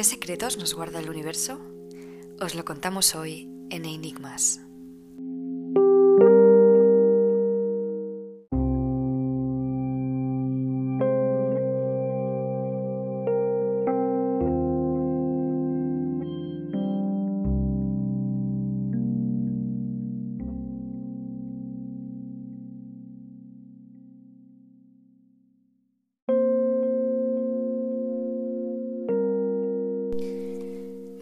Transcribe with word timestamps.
¿Qué 0.00 0.04
secretos 0.04 0.56
nos 0.56 0.72
guarda 0.72 0.98
el 0.98 1.10
universo? 1.10 1.60
Os 2.40 2.54
lo 2.54 2.64
contamos 2.64 3.14
hoy 3.14 3.50
en 3.68 3.84
Enigmas. 3.84 4.62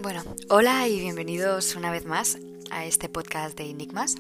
Bueno, 0.01 0.23
hola 0.49 0.87
y 0.87 1.01
bienvenidos 1.01 1.75
una 1.75 1.91
vez 1.91 2.05
más 2.05 2.39
a 2.71 2.85
este 2.85 3.09
podcast 3.09 3.59
de 3.59 3.69
Enigmas. 3.69 4.15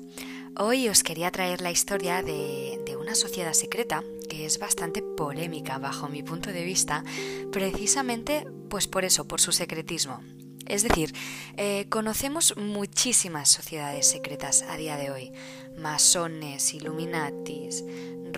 Hoy 0.56 0.88
os 0.88 1.04
quería 1.04 1.30
traer 1.30 1.60
la 1.60 1.70
historia 1.70 2.20
de, 2.20 2.96
una 3.00 3.14
sociedad 3.14 3.52
secreta 3.52 4.02
que 4.28 4.44
es 4.44 4.58
bastante 4.58 5.02
polémica 5.02 5.78
bajo 5.78 6.08
mi 6.08 6.24
punto 6.24 6.50
de 6.50 6.64
vista, 6.64 7.04
precisamente 7.52 8.44
pues 8.68 8.88
por 8.88 9.04
eso, 9.04 9.28
por 9.28 9.40
su 9.40 9.52
secretismo. 9.52 10.20
Es 10.66 10.82
decir, 10.82 11.14
eh, 11.56 11.86
conocemos 11.88 12.56
muchísimas 12.56 13.48
sociedades 13.48 14.08
secretas 14.08 14.62
a 14.68 14.76
día 14.76 14.96
de 14.96 15.12
hoy. 15.12 15.32
Masones, 15.78 16.74
Illuminatis, 16.74 17.84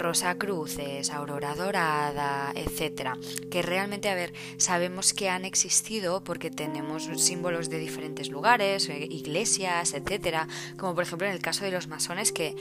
Rosacruces, 0.00 1.10
Aurora 1.10 1.54
Dorada, 1.54 2.52
etcétera, 2.54 3.16
que 3.50 3.62
realmente, 3.62 4.08
a 4.08 4.14
ver, 4.14 4.32
sabemos 4.56 5.12
que 5.12 5.28
han 5.28 5.44
existido 5.44 6.24
porque 6.24 6.50
tenemos 6.50 7.08
símbolos 7.16 7.70
de 7.70 7.78
diferentes 7.78 8.30
lugares, 8.30 8.88
eh, 8.88 9.06
iglesias, 9.10 9.94
etcétera, 9.94 10.48
como 10.76 10.94
por 10.94 11.04
ejemplo 11.04 11.26
en 11.26 11.34
el 11.34 11.40
caso 11.40 11.64
de 11.64 11.70
los 11.70 11.86
masones, 11.86 12.32
que 12.32 12.56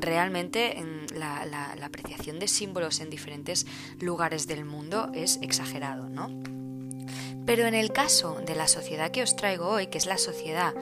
realmente 0.00 0.76
la, 1.14 1.46
la 1.46 1.86
apreciación 1.86 2.38
de 2.38 2.48
símbolos 2.48 3.00
en 3.00 3.10
diferentes 3.10 3.66
lugares 4.00 4.46
del 4.46 4.64
mundo 4.64 5.10
es 5.14 5.38
exagerado, 5.42 6.08
¿no? 6.08 6.30
Pero 7.46 7.66
en 7.66 7.74
el 7.74 7.92
caso 7.92 8.40
de 8.46 8.54
la 8.54 8.68
sociedad 8.68 9.10
que 9.10 9.22
os 9.22 9.36
traigo 9.36 9.68
hoy, 9.68 9.88
que 9.88 9.98
es 9.98 10.06
la 10.06 10.16
sociedad 10.16 10.74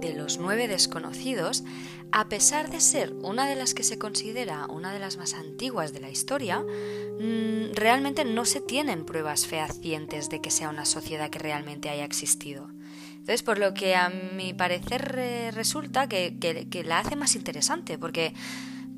de 0.00 0.14
los 0.14 0.38
nueve 0.38 0.68
desconocidos, 0.68 1.64
a 2.12 2.28
pesar 2.28 2.70
de 2.70 2.80
ser 2.80 3.12
una 3.22 3.46
de 3.46 3.56
las 3.56 3.74
que 3.74 3.82
se 3.82 3.98
considera 3.98 4.66
una 4.66 4.92
de 4.92 4.98
las 4.98 5.16
más 5.16 5.34
antiguas 5.34 5.92
de 5.92 6.00
la 6.00 6.10
historia, 6.10 6.60
mm, 6.60 7.74
realmente 7.74 8.24
no 8.24 8.44
se 8.44 8.60
tienen 8.60 9.04
pruebas 9.04 9.46
fehacientes 9.46 10.28
de 10.28 10.40
que 10.40 10.50
sea 10.50 10.70
una 10.70 10.84
sociedad 10.84 11.30
que 11.30 11.38
realmente 11.38 11.88
haya 11.88 12.04
existido. 12.04 12.68
Entonces, 13.12 13.42
por 13.42 13.58
lo 13.58 13.74
que 13.74 13.94
a 13.94 14.08
mi 14.08 14.54
parecer 14.54 15.52
resulta 15.54 16.08
que, 16.08 16.82
la 16.84 16.98
hace 16.98 17.16
más 17.16 17.36
interesante, 17.36 17.98
porque 17.98 18.34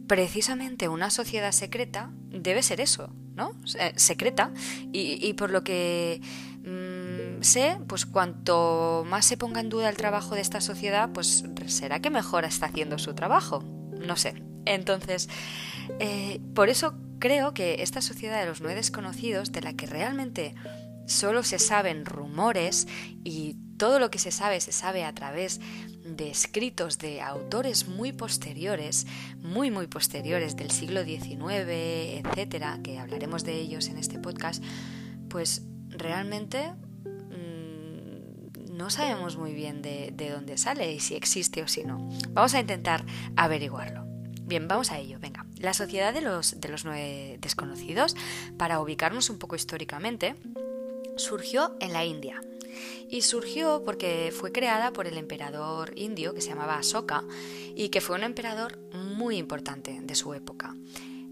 precisamente 0.06 0.88
una 0.88 1.10
sociedad 1.10 1.52
secreta 1.52 2.10
debe 2.30 2.62
ser 2.62 2.80
eso, 2.80 3.10
¿no? 3.34 3.52
Secreta, 3.96 4.52
y, 4.92 5.32
por 5.34 5.50
lo 5.50 5.64
que 5.64 6.20
sé, 7.44 7.78
pues 7.86 8.06
cuanto 8.06 9.04
más 9.06 9.26
se 9.26 9.36
ponga 9.36 9.60
en 9.60 9.68
duda 9.68 9.88
el 9.88 9.96
trabajo 9.96 10.34
de 10.34 10.40
esta 10.40 10.60
sociedad, 10.60 11.10
pues 11.12 11.44
será 11.66 12.00
que 12.00 12.10
mejor 12.10 12.44
está 12.44 12.66
haciendo 12.66 12.98
su 12.98 13.14
trabajo. 13.14 13.62
No 14.06 14.16
sé. 14.16 14.42
Entonces, 14.64 15.28
eh, 15.98 16.40
por 16.54 16.68
eso 16.68 16.94
creo 17.18 17.54
que 17.54 17.82
esta 17.82 18.00
sociedad 18.00 18.40
de 18.40 18.46
los 18.46 18.60
nueve 18.60 18.76
desconocidos, 18.76 19.52
de 19.52 19.62
la 19.62 19.74
que 19.74 19.86
realmente 19.86 20.54
solo 21.06 21.42
se 21.42 21.58
saben 21.58 22.04
rumores 22.04 22.86
y 23.24 23.56
todo 23.76 23.98
lo 23.98 24.10
que 24.10 24.18
se 24.18 24.30
sabe 24.30 24.60
se 24.60 24.72
sabe 24.72 25.04
a 25.04 25.12
través 25.12 25.60
de 26.04 26.30
escritos 26.30 26.98
de 26.98 27.20
autores 27.20 27.88
muy 27.88 28.12
posteriores, 28.12 29.06
muy 29.38 29.70
muy 29.70 29.86
posteriores 29.86 30.56
del 30.56 30.70
siglo 30.70 31.04
XIX, 31.04 32.22
etcétera, 32.24 32.78
que 32.82 32.98
hablaremos 32.98 33.44
de 33.44 33.54
ellos 33.54 33.88
en 33.88 33.98
este 33.98 34.18
podcast, 34.18 34.62
pues 35.28 35.62
realmente 35.88 36.72
no 38.72 38.90
sabemos 38.90 39.36
muy 39.36 39.52
bien 39.52 39.82
de, 39.82 40.12
dónde 40.32 40.56
sale 40.56 40.92
y 40.92 41.00
si 41.00 41.14
existe 41.14 41.62
o 41.62 41.68
si 41.68 41.84
no. 41.84 42.08
Vamos 42.30 42.54
a 42.54 42.60
intentar 42.60 43.04
averiguarlo. 43.36 44.04
Bien, 44.44 44.66
vamos 44.66 44.90
a 44.90 44.98
ello, 44.98 45.18
venga. 45.20 45.46
La 45.58 45.74
sociedad 45.74 46.12
de 46.12 46.20
los, 46.20 46.60
de 46.60 46.68
los 46.68 46.84
nueve 46.84 47.38
desconocidos, 47.40 48.16
para 48.58 48.80
ubicarnos 48.80 49.30
un 49.30 49.38
poco 49.38 49.56
históricamente, 49.56 50.34
surgió 51.16 51.76
en 51.80 51.92
la 51.92 52.04
India. 52.04 52.42
Y 53.08 53.22
surgió 53.22 53.82
porque 53.84 54.32
fue 54.34 54.52
creada 54.52 54.92
por 54.92 55.06
el 55.06 55.18
emperador 55.18 55.92
indio 55.96 56.34
que 56.34 56.40
se 56.40 56.48
llamaba 56.48 56.78
Asoka 56.78 57.24
y 57.74 57.90
que 57.90 58.00
fue 58.00 58.16
un 58.16 58.24
emperador 58.24 58.78
muy 58.94 59.36
importante 59.36 60.00
de 60.02 60.14
su 60.14 60.32
época. 60.32 60.74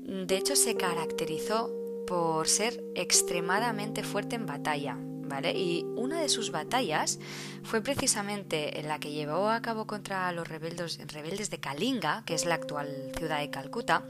De 0.03 0.37
hecho, 0.37 0.57
se 0.57 0.77
caracterizó 0.77 1.73
por 2.07 2.49
ser 2.49 2.83
extremadamente 2.95 4.03
fuerte 4.03 4.37
en 4.37 4.45
batalla, 4.45 4.99
Y 5.55 5.85
una 5.97 6.21
de 6.21 6.29
sus 6.29 6.51
batallas 6.51 7.19
fue 7.63 7.81
precisamente 7.81 8.81
en 8.81 8.89
la 8.89 8.99
que 8.99 9.13
llevó 9.13 9.49
a 9.49 9.63
cabo 9.63 9.87
contra 9.87 10.31
los 10.33 10.49
rebeldes, 10.49 10.99
rebeldes 11.13 11.51
de 11.51 11.59
Kalinga, 11.59 12.25
que 12.27 12.35
es 12.35 12.45
la 12.45 12.57
actual 12.57 13.13
ciudad 13.17 13.41
de 13.41 13.51
Calcuta. 13.51 14.05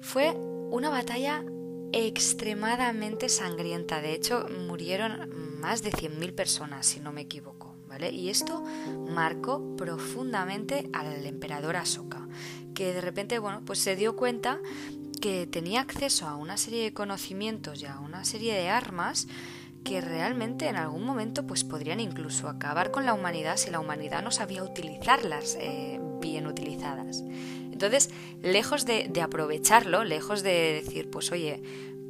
Fue 0.00 0.32
una 0.70 0.88
batalla 0.88 1.44
extremadamente 1.92 3.28
sangrienta. 3.28 4.00
De 4.00 4.14
hecho, 4.14 4.46
murieron 4.66 5.58
más 5.60 5.82
de 5.82 5.90
100.000 5.90 6.34
personas, 6.34 6.86
si 6.86 7.00
no 7.00 7.12
me 7.12 7.22
equivoco. 7.22 7.74
¿Vale? 7.88 8.12
Y 8.12 8.30
esto 8.30 8.64
marcó 9.08 9.74
profundamente 9.76 10.88
al 10.92 11.26
emperador 11.26 11.74
Asoka, 11.74 12.28
que 12.72 12.92
de 12.92 13.00
repente, 13.00 13.40
bueno, 13.40 13.62
pues 13.64 13.80
se 13.80 13.96
dio 13.96 14.14
cuenta 14.14 14.60
que 15.20 15.48
tenía 15.48 15.80
acceso 15.80 16.28
a 16.28 16.36
una 16.36 16.56
serie 16.56 16.84
de 16.84 16.94
conocimientos 16.94 17.82
y 17.82 17.86
a 17.86 17.98
una 17.98 18.24
serie 18.24 18.54
de 18.54 18.68
armas 18.68 19.26
que 19.84 20.00
realmente 20.00 20.68
en 20.68 20.76
algún 20.76 21.04
momento 21.04 21.46
pues 21.46 21.64
podrían 21.64 22.00
incluso 22.00 22.48
acabar 22.48 22.90
con 22.90 23.06
la 23.06 23.14
humanidad 23.14 23.56
si 23.56 23.70
la 23.70 23.80
humanidad 23.80 24.22
no 24.22 24.30
sabía 24.30 24.62
utilizarlas 24.62 25.56
eh, 25.60 26.00
bien 26.20 26.46
utilizadas. 26.46 27.22
Entonces, 27.72 28.10
lejos 28.42 28.84
de, 28.84 29.10
aprovecharlo, 29.22 30.04
lejos 30.04 30.42
de 30.42 30.82
decir, 30.84 31.08
pues 31.10 31.32
oye, 31.32 31.62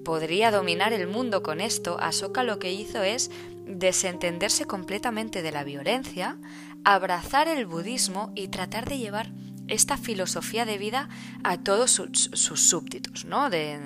podría 0.04 0.50
dominar 0.50 0.92
el 0.92 1.06
mundo 1.06 1.44
con 1.44 1.60
esto, 1.60 1.96
Ahsoka 2.00 2.42
lo 2.42 2.58
que 2.58 2.72
hizo 2.72 3.04
es 3.04 3.30
desentenderse 3.66 4.64
completamente 4.64 5.42
de 5.42 5.52
la 5.52 5.62
violencia, 5.62 6.38
abrazar 6.82 7.46
el 7.46 7.66
budismo 7.66 8.32
y 8.34 8.48
tratar 8.48 8.88
de 8.88 8.98
llevar 8.98 9.30
esta 9.68 9.96
filosofía 9.96 10.64
de 10.64 10.76
vida 10.76 11.08
a 11.44 11.58
todos 11.58 11.92
sus, 11.92 12.30
súbditos 12.32 13.24
¿no? 13.24 13.48
de, 13.48 13.78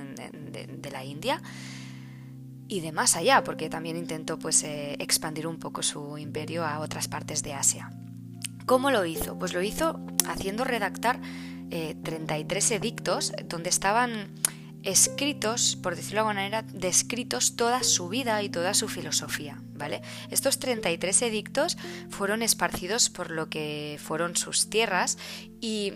la 0.90 1.04
India 1.04 1.42
y 2.68 2.80
de 2.80 2.92
más 2.92 3.16
allá, 3.16 3.44
porque 3.44 3.68
también 3.68 3.96
intentó 3.96 4.38
pues, 4.38 4.62
eh, 4.62 4.96
expandir 4.98 5.46
un 5.46 5.58
poco 5.58 5.82
su 5.82 6.18
imperio 6.18 6.64
a 6.64 6.80
otras 6.80 7.08
partes 7.08 7.42
de 7.42 7.54
Asia. 7.54 7.90
¿Cómo 8.66 8.90
lo 8.90 9.04
hizo? 9.04 9.38
Pues 9.38 9.52
lo 9.52 9.62
hizo 9.62 10.00
haciendo 10.26 10.64
redactar 10.64 11.20
33 11.70 12.70
eh, 12.70 12.74
edictos 12.76 13.32
donde 13.46 13.68
estaban 13.68 14.34
escritos, 14.84 15.76
por 15.76 15.96
decirlo 15.96 16.16
de 16.16 16.20
alguna 16.20 16.40
manera, 16.42 16.62
descritos 16.62 17.56
toda 17.56 17.82
su 17.82 18.08
vida 18.08 18.42
y 18.42 18.48
toda 18.48 18.74
su 18.74 18.88
filosofía, 18.88 19.62
¿vale? 19.74 20.02
Estos 20.30 20.58
33 20.58 21.22
edictos 21.22 21.76
fueron 22.10 22.42
esparcidos 22.42 23.08
por 23.08 23.30
lo 23.30 23.48
que 23.48 23.98
fueron 24.02 24.36
sus 24.36 24.68
tierras 24.68 25.18
y 25.60 25.94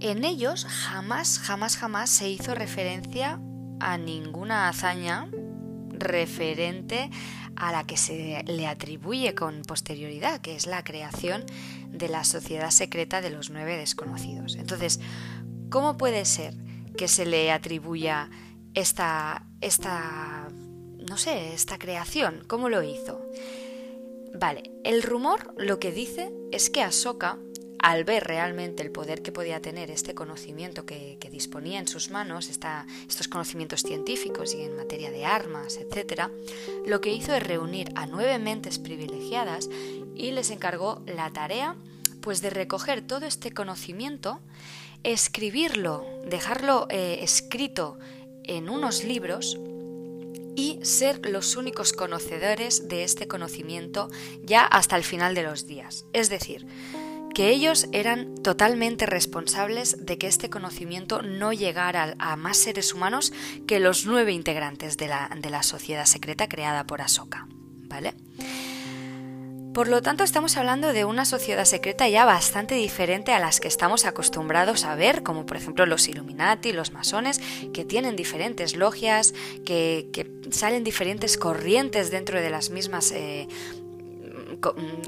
en 0.00 0.24
ellos 0.24 0.64
jamás, 0.64 1.38
jamás, 1.38 1.76
jamás 1.76 2.10
se 2.10 2.28
hizo 2.28 2.54
referencia 2.54 3.40
a 3.80 3.96
ninguna 3.96 4.68
hazaña 4.68 5.28
referente 6.00 7.10
a 7.56 7.72
la 7.72 7.86
que 7.86 7.96
se 7.96 8.44
le 8.46 8.66
atribuye 8.66 9.34
con 9.34 9.62
posterioridad, 9.62 10.40
que 10.40 10.54
es 10.54 10.66
la 10.66 10.84
creación 10.84 11.44
de 11.90 12.08
la 12.08 12.24
sociedad 12.24 12.70
secreta 12.70 13.20
de 13.20 13.30
los 13.30 13.50
nueve 13.50 13.76
desconocidos. 13.76 14.56
Entonces, 14.56 15.00
¿cómo 15.70 15.96
puede 15.96 16.24
ser 16.24 16.54
que 16.96 17.08
se 17.08 17.26
le 17.26 17.50
atribuya 17.50 18.30
esta, 18.74 19.44
esta, 19.60 20.48
no 21.08 21.16
sé, 21.16 21.54
esta 21.54 21.78
creación? 21.78 22.44
¿Cómo 22.46 22.68
lo 22.68 22.82
hizo? 22.82 23.20
Vale, 24.34 24.70
el 24.84 25.02
rumor 25.02 25.54
lo 25.56 25.80
que 25.80 25.90
dice 25.90 26.30
es 26.52 26.70
que 26.70 26.82
Ahsoka, 26.82 27.38
al 27.80 28.04
ver 28.04 28.24
realmente 28.24 28.82
el 28.82 28.90
poder 28.90 29.22
que 29.22 29.32
podía 29.32 29.60
tener 29.60 29.90
este 29.90 30.14
conocimiento 30.14 30.84
que, 30.84 31.18
disponía 31.30 31.78
en 31.78 31.86
sus 31.86 32.10
manos, 32.10 32.48
estos 32.48 33.28
conocimientos 33.28 33.82
científicos 33.82 34.54
y 34.54 34.62
en 34.62 34.76
materia 34.76 35.10
de 35.10 35.24
armas, 35.24 35.76
etc., 35.76 36.22
lo 36.86 37.00
que 37.00 37.12
hizo 37.12 37.34
es 37.34 37.42
reunir 37.42 37.92
a 37.94 38.06
nueve 38.06 38.38
mentes 38.38 38.78
privilegiadas 38.78 39.68
y 40.14 40.32
les 40.32 40.50
encargó 40.50 41.02
la 41.06 41.30
tarea 41.30 41.76
pues 42.20 42.42
de 42.42 42.50
recoger 42.50 43.06
todo 43.06 43.26
este 43.26 43.52
conocimiento 43.52 44.40
escribirlo, 45.04 46.04
dejarlo 46.24 46.86
eh, 46.90 47.20
escrito 47.22 47.98
en 48.44 48.68
unos 48.68 49.04
libros 49.04 49.58
y 50.56 50.80
ser 50.82 51.24
los 51.26 51.56
únicos 51.56 51.92
conocedores 51.92 52.88
de 52.88 53.04
este 53.04 53.28
conocimiento 53.28 54.08
ya 54.42 54.64
hasta 54.64 54.96
el 54.96 55.04
final 55.04 55.34
de 55.34 55.44
los 55.44 55.66
días. 55.66 56.04
Es 56.12 56.30
decir, 56.30 56.66
que 57.38 57.50
ellos 57.50 57.86
eran 57.92 58.34
totalmente 58.42 59.06
responsables 59.06 60.04
de 60.04 60.18
que 60.18 60.26
este 60.26 60.50
conocimiento 60.50 61.22
no 61.22 61.52
llegara 61.52 62.16
a 62.18 62.34
más 62.34 62.56
seres 62.56 62.92
humanos 62.94 63.32
que 63.68 63.78
los 63.78 64.06
nueve 64.06 64.32
integrantes 64.32 64.96
de 64.96 65.06
la, 65.06 65.30
de 65.40 65.48
la 65.48 65.62
sociedad 65.62 66.04
secreta 66.04 66.48
creada 66.48 66.84
por 66.84 67.00
Ahsoka. 67.00 67.46
¿Vale? 67.84 68.14
Por 69.72 69.86
lo 69.86 70.02
tanto, 70.02 70.24
estamos 70.24 70.56
hablando 70.56 70.92
de 70.92 71.04
una 71.04 71.24
sociedad 71.24 71.64
secreta 71.64 72.08
ya 72.08 72.24
bastante 72.24 72.74
diferente 72.74 73.32
a 73.32 73.38
las 73.38 73.60
que 73.60 73.68
estamos 73.68 74.06
acostumbrados 74.06 74.84
a 74.84 74.96
ver, 74.96 75.22
como 75.22 75.46
por 75.46 75.56
ejemplo 75.56 75.86
los 75.86 76.08
Illuminati, 76.08 76.72
los 76.72 76.90
masones, 76.90 77.40
que 77.72 77.84
tienen 77.84 78.16
diferentes 78.16 78.74
logias, 78.74 79.34
que, 79.64 80.28
salen 80.50 80.82
diferentes 80.82 81.38
corrientes 81.38 82.10
dentro 82.10 82.40
de 82.40 82.50
las 82.50 82.70
mismas 82.70 83.12
eh, 83.12 83.46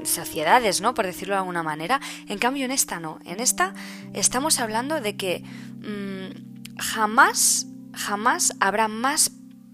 sociedades, 0.03 0.81
¿no? 0.81 0.93
Por 0.93 1.05
decirlo 1.05 1.35
de 1.35 1.39
alguna 1.39 1.63
manera. 1.63 1.99
En 2.27 2.37
cambio, 2.37 2.65
en 2.65 2.71
esta 2.71 2.99
no. 2.99 3.19
En 3.25 3.39
esta 3.39 3.73
estamos 4.13 4.59
hablando 4.59 5.01
de 5.01 5.15
que 5.17 5.43
mm, 5.79 6.79
jamás, 6.79 7.67
jamás 7.93 8.53
habrá 8.59 8.87
más 8.87 9.31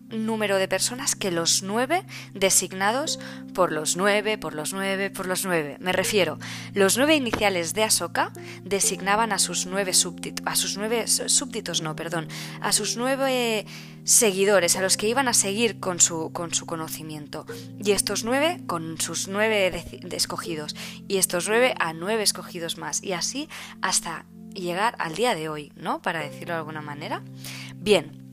número 0.09 0.57
de 0.57 0.67
personas 0.67 1.15
que 1.15 1.31
los 1.31 1.63
nueve 1.63 2.03
designados 2.33 3.19
por 3.53 3.71
los 3.71 3.97
nueve, 3.97 4.37
por 4.37 4.53
los 4.53 4.73
nueve, 4.73 5.09
por 5.09 5.27
los 5.27 5.45
nueve. 5.45 5.77
Me 5.79 5.91
refiero, 5.91 6.37
los 6.73 6.97
nueve 6.97 7.15
iniciales 7.15 7.73
de 7.73 7.83
Ahsoka 7.83 8.31
designaban 8.63 9.31
a 9.31 9.39
sus 9.39 9.65
nueve 9.65 9.93
súbditos, 9.93 10.45
a 10.45 10.55
sus 10.55 10.77
nueve 10.77 11.07
súbditos, 11.07 11.81
no, 11.81 11.95
perdón, 11.95 12.27
a 12.61 12.71
sus 12.71 12.97
nueve 12.97 13.65
seguidores, 14.03 14.77
a 14.77 14.81
los 14.81 14.95
que 14.95 15.09
iban 15.09 15.27
a 15.27 15.33
seguir 15.33 15.79
con 15.79 15.99
su, 15.99 16.31
con 16.31 16.53
su 16.53 16.65
conocimiento. 16.65 17.45
Y 17.83 17.91
estos 17.91 18.23
nueve 18.23 18.61
con 18.65 18.99
sus 19.01 19.27
nueve 19.27 19.85
escogidos. 20.11 20.75
Y 21.07 21.17
estos 21.17 21.47
nueve 21.49 21.75
a 21.77 21.91
nueve 21.93 22.23
escogidos 22.23 22.77
más. 22.77 23.03
Y 23.03 23.11
así 23.11 23.49
hasta 23.81 24.25
llegar 24.53 24.95
al 24.99 25.15
día 25.15 25.35
de 25.35 25.49
hoy, 25.49 25.73
¿no? 25.75 26.01
Para 26.01 26.21
decirlo 26.21 26.53
de 26.53 26.59
alguna 26.59 26.81
manera. 26.81 27.21
Bien, 27.75 28.26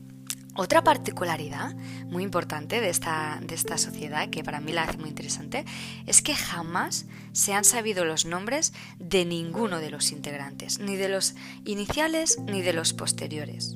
otra 0.55 0.83
particularidad 0.83 1.75
muy 2.05 2.23
importante 2.23 2.81
de 2.81 2.89
esta, 2.89 3.39
de 3.41 3.55
esta 3.55 3.77
sociedad, 3.77 4.29
que 4.29 4.43
para 4.43 4.61
mí 4.61 4.71
la 4.71 4.83
hace 4.83 4.97
muy 4.97 5.09
interesante, 5.09 5.65
es 6.05 6.21
que 6.21 6.33
jamás 6.33 7.05
se 7.33 7.53
han 7.53 7.65
sabido 7.65 8.05
los 8.05 8.25
nombres 8.25 8.73
de 8.97 9.25
ninguno 9.25 9.79
de 9.79 9.91
los 9.91 10.11
integrantes, 10.11 10.79
ni 10.79 10.95
de 10.95 11.09
los 11.09 11.35
iniciales 11.65 12.39
ni 12.39 12.61
de 12.61 12.73
los 12.73 12.93
posteriores. 12.93 13.75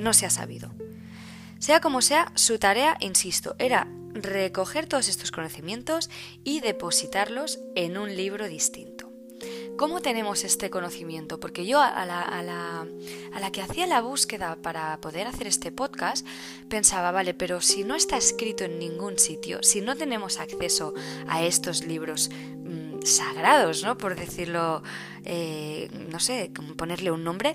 No 0.00 0.14
se 0.14 0.26
ha 0.26 0.30
sabido. 0.30 0.74
Sea 1.58 1.80
como 1.80 2.02
sea, 2.02 2.32
su 2.34 2.58
tarea, 2.58 2.96
insisto, 3.00 3.54
era 3.58 3.88
recoger 4.14 4.86
todos 4.86 5.08
estos 5.08 5.30
conocimientos 5.30 6.08
y 6.44 6.60
depositarlos 6.60 7.60
en 7.74 7.98
un 7.98 8.16
libro 8.16 8.48
distinto. 8.48 9.07
¿Cómo 9.78 10.00
tenemos 10.00 10.42
este 10.42 10.70
conocimiento? 10.70 11.38
Porque 11.38 11.64
yo 11.64 11.80
a 11.80 12.04
la, 12.04 13.50
que 13.52 13.62
hacía 13.62 13.86
la 13.86 14.00
búsqueda 14.00 14.56
para 14.60 15.00
poder 15.00 15.28
hacer 15.28 15.46
este 15.46 15.70
podcast 15.70 16.26
pensaba, 16.68 17.12
vale, 17.12 17.32
pero 17.32 17.60
si 17.60 17.84
no 17.84 17.94
está 17.94 18.16
escrito 18.16 18.64
en 18.64 18.80
ningún 18.80 19.20
sitio, 19.20 19.62
si 19.62 19.80
no 19.80 19.94
tenemos 19.94 20.40
acceso 20.40 20.94
a 21.28 21.44
estos 21.44 21.86
libros 21.86 22.28
mmm, 22.28 23.02
sagrados, 23.04 23.84
¿no? 23.84 23.96
Por 23.96 24.16
decirlo, 24.16 24.82
eh, 25.24 25.88
no 26.10 26.18
sé, 26.18 26.50
ponerle 26.76 27.12
un 27.12 27.22
nombre, 27.22 27.54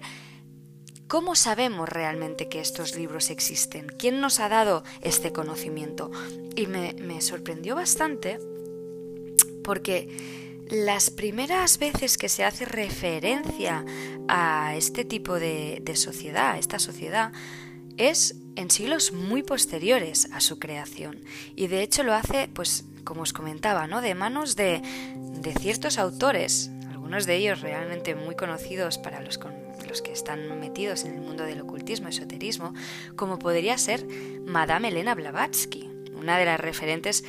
¿Cómo 1.05 1.35
sabemos 1.35 1.89
realmente 1.89 2.49
que 2.49 2.59
estos 2.59 2.95
libros 2.95 3.29
existen? 3.29 3.85
¿Quién 3.99 4.19
nos 4.19 4.39
ha 4.39 4.49
dado 4.49 4.83
este 5.01 5.31
conocimiento? 5.31 6.09
Y 6.55 6.65
me 6.65 7.21
sorprendió 7.21 7.75
bastante 7.75 8.39
porque 9.63 10.42
las 10.69 11.09
primeras 11.09 11.77
veces 11.77 12.17
que 12.17 12.29
se 12.29 12.43
hace 12.43 12.65
referencia 12.65 13.85
a 14.27 14.75
este 14.75 15.05
tipo 15.05 15.39
de, 15.39 15.81
sociedad, 15.95 16.51
a 16.51 16.57
esta 16.57 16.79
sociedad, 16.79 17.31
es 17.97 18.35
en 18.55 18.71
siglos 18.71 19.11
muy 19.11 19.43
posteriores 19.43 20.29
a 20.31 20.39
su 20.39 20.59
creación. 20.59 21.23
Y 21.55 21.67
de 21.67 21.81
hecho 21.81 22.03
lo 22.03 22.13
hace, 22.13 22.49
pues, 22.53 22.85
como 23.03 23.21
os 23.21 23.33
comentaba, 23.33 23.87
¿no? 23.87 24.01
de 24.01 24.15
manos 24.15 24.55
de, 24.55 24.81
de 25.15 25.53
ciertos 25.53 25.97
autores, 25.97 26.71
algunos 26.89 27.25
de 27.25 27.35
ellos 27.35 27.61
realmente 27.61 28.15
muy 28.15 28.35
conocidos 28.35 28.97
para 28.97 29.21
los, 29.21 29.39
los 29.87 30.01
que 30.01 30.11
están 30.11 30.59
metidos 30.59 31.03
en 31.05 31.13
el 31.13 31.21
mundo 31.21 31.43
del 31.43 31.61
ocultismo, 31.61 32.07
esoterismo, 32.07 32.73
como 33.15 33.39
podría 33.39 33.77
ser 33.77 34.07
Madame 34.45 34.87
Elena 34.87 35.13
Blavatsky, 35.13 35.89
una 36.15 36.37
de 36.37 36.45
las 36.45 36.59
referentes 36.59 37.25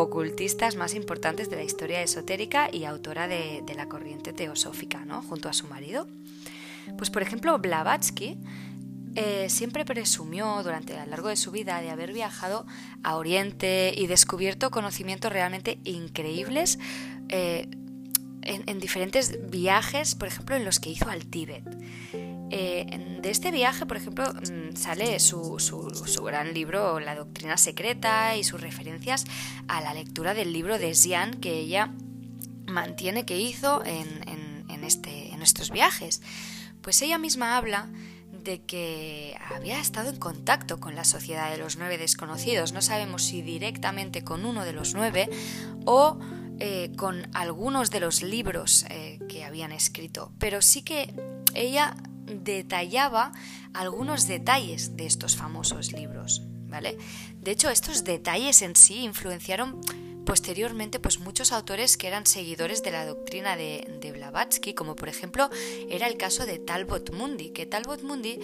ocultistas 0.00 0.76
más 0.76 0.94
importantes 0.94 1.50
de 1.50 1.56
la 1.56 1.62
historia 1.62 2.02
esotérica 2.02 2.68
y 2.72 2.84
autora 2.84 3.28
de, 3.28 3.62
la 3.76 3.88
corriente 3.88 4.32
teosófica, 4.32 5.04
¿no? 5.04 5.22
junto 5.22 5.48
a 5.48 5.52
su 5.52 5.66
marido. 5.66 6.06
Pues 6.96 7.10
por 7.10 7.22
ejemplo, 7.22 7.58
Blavatsky 7.58 8.38
eh, 9.14 9.48
siempre 9.50 9.84
presumió 9.84 10.62
durante 10.62 10.96
a 10.96 11.04
lo 11.04 11.10
largo 11.10 11.28
de 11.28 11.36
su 11.36 11.50
vida 11.50 11.80
de 11.80 11.90
haber 11.90 12.12
viajado 12.12 12.66
a 13.02 13.16
Oriente 13.16 13.92
y 13.96 14.06
descubierto 14.06 14.70
conocimientos 14.70 15.32
realmente 15.32 15.78
increíbles 15.84 16.78
eh, 17.28 17.68
en, 18.42 18.78
diferentes 18.80 19.50
viajes, 19.50 20.14
por 20.14 20.28
ejemplo, 20.28 20.56
en 20.56 20.64
los 20.64 20.80
que 20.80 20.90
hizo 20.90 21.08
al 21.08 21.26
Tíbet. 21.26 21.64
Eh, 22.54 23.18
de 23.22 23.30
este 23.30 23.50
viaje, 23.50 23.86
por 23.86 23.96
ejemplo, 23.96 24.30
mm, 24.34 24.76
sale 24.76 25.18
su, 25.20 25.58
su, 25.58 26.22
gran 26.22 26.52
libro 26.52 27.00
La 27.00 27.14
Doctrina 27.14 27.56
Secreta 27.56 28.36
y 28.36 28.44
sus 28.44 28.60
referencias 28.60 29.24
a 29.68 29.80
la 29.80 29.94
lectura 29.94 30.34
del 30.34 30.52
libro 30.52 30.78
de 30.78 30.94
Xian 30.94 31.40
que 31.40 31.54
ella 31.54 31.94
mantiene 32.66 33.24
que 33.24 33.40
hizo 33.40 33.82
en, 33.86 34.06
en, 34.68 34.84
este, 34.84 35.32
en 35.32 35.40
estos 35.40 35.70
viajes. 35.70 36.20
Pues 36.82 37.00
ella 37.00 37.16
misma 37.16 37.56
habla 37.56 37.88
de 38.44 38.60
que 38.60 39.34
había 39.54 39.80
estado 39.80 40.10
en 40.10 40.16
contacto 40.16 40.78
con 40.78 40.94
la 40.94 41.04
sociedad 41.04 41.50
de 41.50 41.56
los 41.56 41.78
nueve 41.78 41.96
desconocidos. 41.96 42.72
No 42.72 42.82
sabemos 42.82 43.22
si 43.22 43.40
directamente 43.40 44.24
con 44.24 44.44
uno 44.44 44.66
de 44.66 44.74
los 44.74 44.92
nueve 44.92 45.30
o 45.86 46.18
eh, 46.60 46.92
con 46.98 47.30
algunos 47.34 47.90
de 47.90 48.00
los 48.00 48.22
libros 48.22 48.84
eh, 48.90 49.20
que 49.26 49.42
habían 49.42 49.72
escrito, 49.72 50.32
pero 50.38 50.60
sí 50.60 50.82
que 50.82 51.14
ella 51.54 51.96
detallaba 52.26 53.32
algunos 53.72 54.26
detalles 54.26 54.96
de 54.96 55.06
estos 55.06 55.36
famosos 55.36 55.92
libros, 55.92 56.42
¿vale? 56.68 56.96
De 57.40 57.50
hecho, 57.50 57.70
estos 57.70 58.04
detalles 58.04 58.62
en 58.62 58.76
sí 58.76 59.04
influenciaron 59.04 59.80
posteriormente 60.24 61.00
pues 61.00 61.18
muchos 61.18 61.52
autores 61.52 61.96
que 61.96 62.06
eran 62.06 62.26
seguidores 62.26 62.82
de 62.82 62.90
la 62.90 63.04
doctrina 63.06 63.56
de, 63.56 64.12
Blavatsky, 64.12 64.74
como 64.74 64.94
por 64.94 65.08
ejemplo 65.08 65.50
era 65.88 66.06
el 66.06 66.16
caso 66.16 66.46
de 66.46 66.58
Talbot 66.58 67.12
Mundi, 67.12 67.50
que 67.50 67.66
Talbot 67.66 68.02
Mundi, 68.02 68.38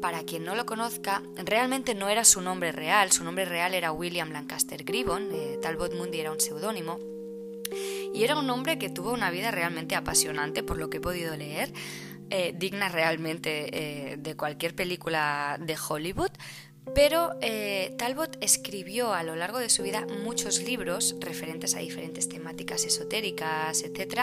para 0.00 0.24
quien 0.24 0.44
no 0.44 0.54
lo 0.54 0.66
conozca, 0.66 1.22
realmente 1.36 1.94
no 1.94 2.08
era 2.08 2.24
su 2.24 2.40
nombre 2.40 2.72
real, 2.72 3.12
su 3.12 3.24
nombre 3.24 3.44
real 3.44 3.74
era 3.74 3.92
William 3.92 4.30
Lancaster 4.30 4.84
Gibbon, 4.84 5.28
eh, 5.32 5.58
Talbot 5.62 5.94
Mundi 5.94 6.20
era 6.20 6.32
un 6.32 6.40
seudónimo, 6.40 6.98
y 8.14 8.24
era 8.24 8.36
un 8.36 8.50
hombre 8.50 8.78
que 8.78 8.90
tuvo 8.90 9.12
una 9.12 9.30
vida 9.30 9.50
realmente 9.50 9.94
apasionante, 9.94 10.62
por 10.62 10.76
lo 10.76 10.90
que 10.90 10.98
he 10.98 11.00
podido 11.00 11.36
leer, 11.36 11.72
eh, 12.34 12.54
digna 12.56 12.88
realmente 12.88 14.12
eh, 14.12 14.16
de 14.16 14.34
cualquier 14.36 14.74
película 14.74 15.58
de 15.60 15.76
Hollywood, 15.76 16.30
pero 16.94 17.32
eh, 17.42 17.94
Talbot 17.98 18.38
escribió 18.40 19.12
a 19.12 19.22
lo 19.22 19.36
largo 19.36 19.58
de 19.58 19.68
su 19.68 19.82
vida 19.82 20.06
muchos 20.24 20.62
libros 20.62 21.14
referentes 21.20 21.74
a 21.74 21.80
diferentes 21.80 22.30
temáticas 22.30 22.86
esotéricas, 22.86 23.82
etc. 23.82 24.22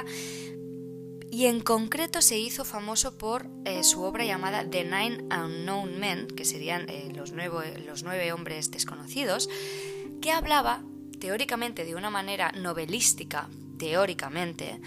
Y 1.30 1.46
en 1.46 1.60
concreto 1.60 2.24
se 2.24 2.40
hizo 2.40 2.66
famoso 2.66 3.16
por 3.16 3.48
su 3.84 4.02
obra 4.02 4.26
llamada 4.26 4.68
The 4.68 4.86
Nine 4.86 5.26
Unknown 5.26 6.00
Men, 6.00 6.26
que 6.26 6.46
serían 6.46 6.88
los, 7.16 7.32
los 7.86 8.02
nueve 8.02 8.32
hombres 8.34 8.72
desconocidos, 8.72 9.52
que 10.20 10.32
hablaba 10.32 10.82
teóricamente 11.20 11.86
de 11.86 11.94
una 11.94 12.10
manera 12.10 12.52
novelística, 12.54 13.50
teóricamente, 13.78 14.82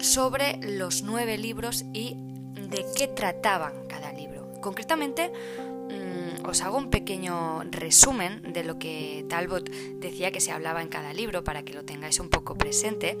sobre 0.00 0.58
los 0.60 1.02
nueve 1.02 1.38
libros 1.38 1.84
y 1.94 2.25
de 2.68 2.84
qué 2.96 3.08
trataban 3.08 3.86
cada 3.88 4.12
libro. 4.12 4.50
Concretamente, 4.60 5.30
mm, 5.30 6.46
os 6.46 6.60
hago 6.62 6.78
un 6.78 6.90
pequeño 6.90 7.62
resumen 7.70 8.52
de 8.52 8.64
lo 8.64 8.78
que 8.78 9.24
Talbot 9.28 9.68
decía 10.00 10.30
que 10.30 10.40
se 10.40 10.52
hablaba 10.52 10.82
en 10.82 10.88
cada 10.88 11.12
libro 11.12 11.44
para 11.44 11.62
que 11.62 11.74
lo 11.74 11.84
tengáis 11.84 12.20
un 12.20 12.28
poco 12.28 12.56
presente, 12.56 13.18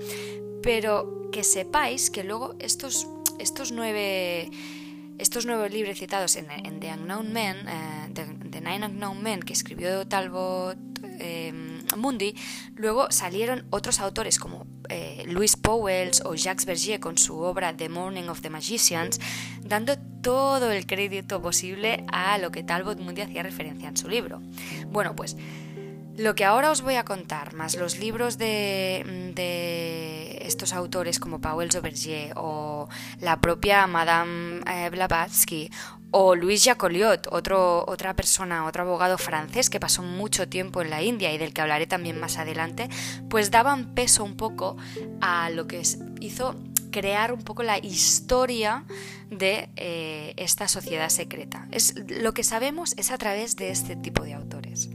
pero 0.62 1.30
que 1.32 1.44
sepáis 1.44 2.10
que 2.10 2.24
luego 2.24 2.54
estos, 2.58 3.06
estos 3.38 3.72
nueve 3.72 4.50
estos 5.18 5.46
nueve 5.46 5.70
libros 5.70 5.98
citados 5.98 6.36
en, 6.36 6.46
The 6.80 6.92
Unknown 6.92 7.32
Men, 7.32 7.56
eh, 7.68 8.10
The, 8.12 8.60
Nine 8.60 8.86
Unknown 8.86 9.22
Men, 9.22 9.40
que 9.40 9.54
escribió 9.54 10.06
Talbot 10.06 10.76
eh, 11.18 11.75
Mundi, 11.96 12.34
luego 12.74 13.10
salieron 13.10 13.66
otros 13.70 14.00
autores 14.00 14.38
como 14.38 14.66
eh, 14.88 15.24
Louis 15.26 15.56
Powells 15.56 16.22
o 16.24 16.34
Jacques 16.34 16.66
Bergier 16.66 17.00
con 17.00 17.18
su 17.18 17.38
obra 17.38 17.76
The 17.76 17.88
Morning 17.88 18.28
of 18.28 18.40
the 18.40 18.50
Magicians, 18.50 19.20
dando 19.62 19.96
todo 20.22 20.70
el 20.70 20.86
crédito 20.86 21.40
posible 21.40 22.04
a 22.10 22.38
lo 22.38 22.50
que 22.50 22.62
Talbot 22.62 22.98
Mundi 22.98 23.22
hacía 23.22 23.42
referencia 23.42 23.88
en 23.88 23.96
su 23.96 24.08
libro. 24.08 24.40
Bueno, 24.90 25.14
pues 25.14 25.36
Lo 26.16 26.34
que 26.34 26.46
ahora 26.46 26.70
os 26.70 26.80
voy 26.80 26.94
a 26.94 27.04
contar, 27.04 27.52
más 27.52 27.76
los 27.76 27.98
libros 27.98 28.38
de, 28.38 29.32
de 29.34 30.38
estos 30.46 30.72
autores 30.72 31.18
como 31.18 31.42
Paul 31.42 31.68
Auberger 31.74 32.32
o 32.36 32.88
la 33.20 33.38
propia 33.42 33.86
Madame 33.86 34.62
eh, 34.66 34.88
Blavatsky 34.88 35.70
o 36.10 36.34
Louis 36.34 36.62
Jacoliot, 36.64 37.28
otro, 37.30 37.84
otra 37.86 38.14
persona, 38.14 38.66
otro 38.66 38.82
abogado 38.82 39.18
francés 39.18 39.70
que 39.70 39.80
pasó 39.80 40.02
mucho 40.02 40.48
tiempo 40.48 40.82
en 40.82 40.90
la 40.90 41.02
India 41.02 41.32
y 41.32 41.38
del 41.38 41.52
que 41.52 41.60
hablaré 41.60 41.86
también 41.86 42.18
más 42.20 42.38
adelante, 42.38 42.88
pues 43.28 43.50
daban 43.50 43.94
peso 43.94 44.24
un 44.24 44.36
poco 44.36 44.76
a 45.20 45.50
lo 45.50 45.66
que 45.66 45.82
hizo 46.20 46.56
crear 46.90 47.32
un 47.32 47.42
poco 47.42 47.62
la 47.62 47.78
historia 47.78 48.84
de 49.30 49.68
eh, 49.76 50.34
esta 50.36 50.68
sociedad 50.68 51.08
secreta. 51.10 51.68
Es, 51.70 51.94
lo 52.08 52.32
que 52.32 52.44
sabemos 52.44 52.94
es 52.96 53.10
a 53.10 53.18
través 53.18 53.56
de 53.56 53.70
este 53.70 53.96
tipo 53.96 54.24
de 54.24 54.34
autores. 54.34 54.88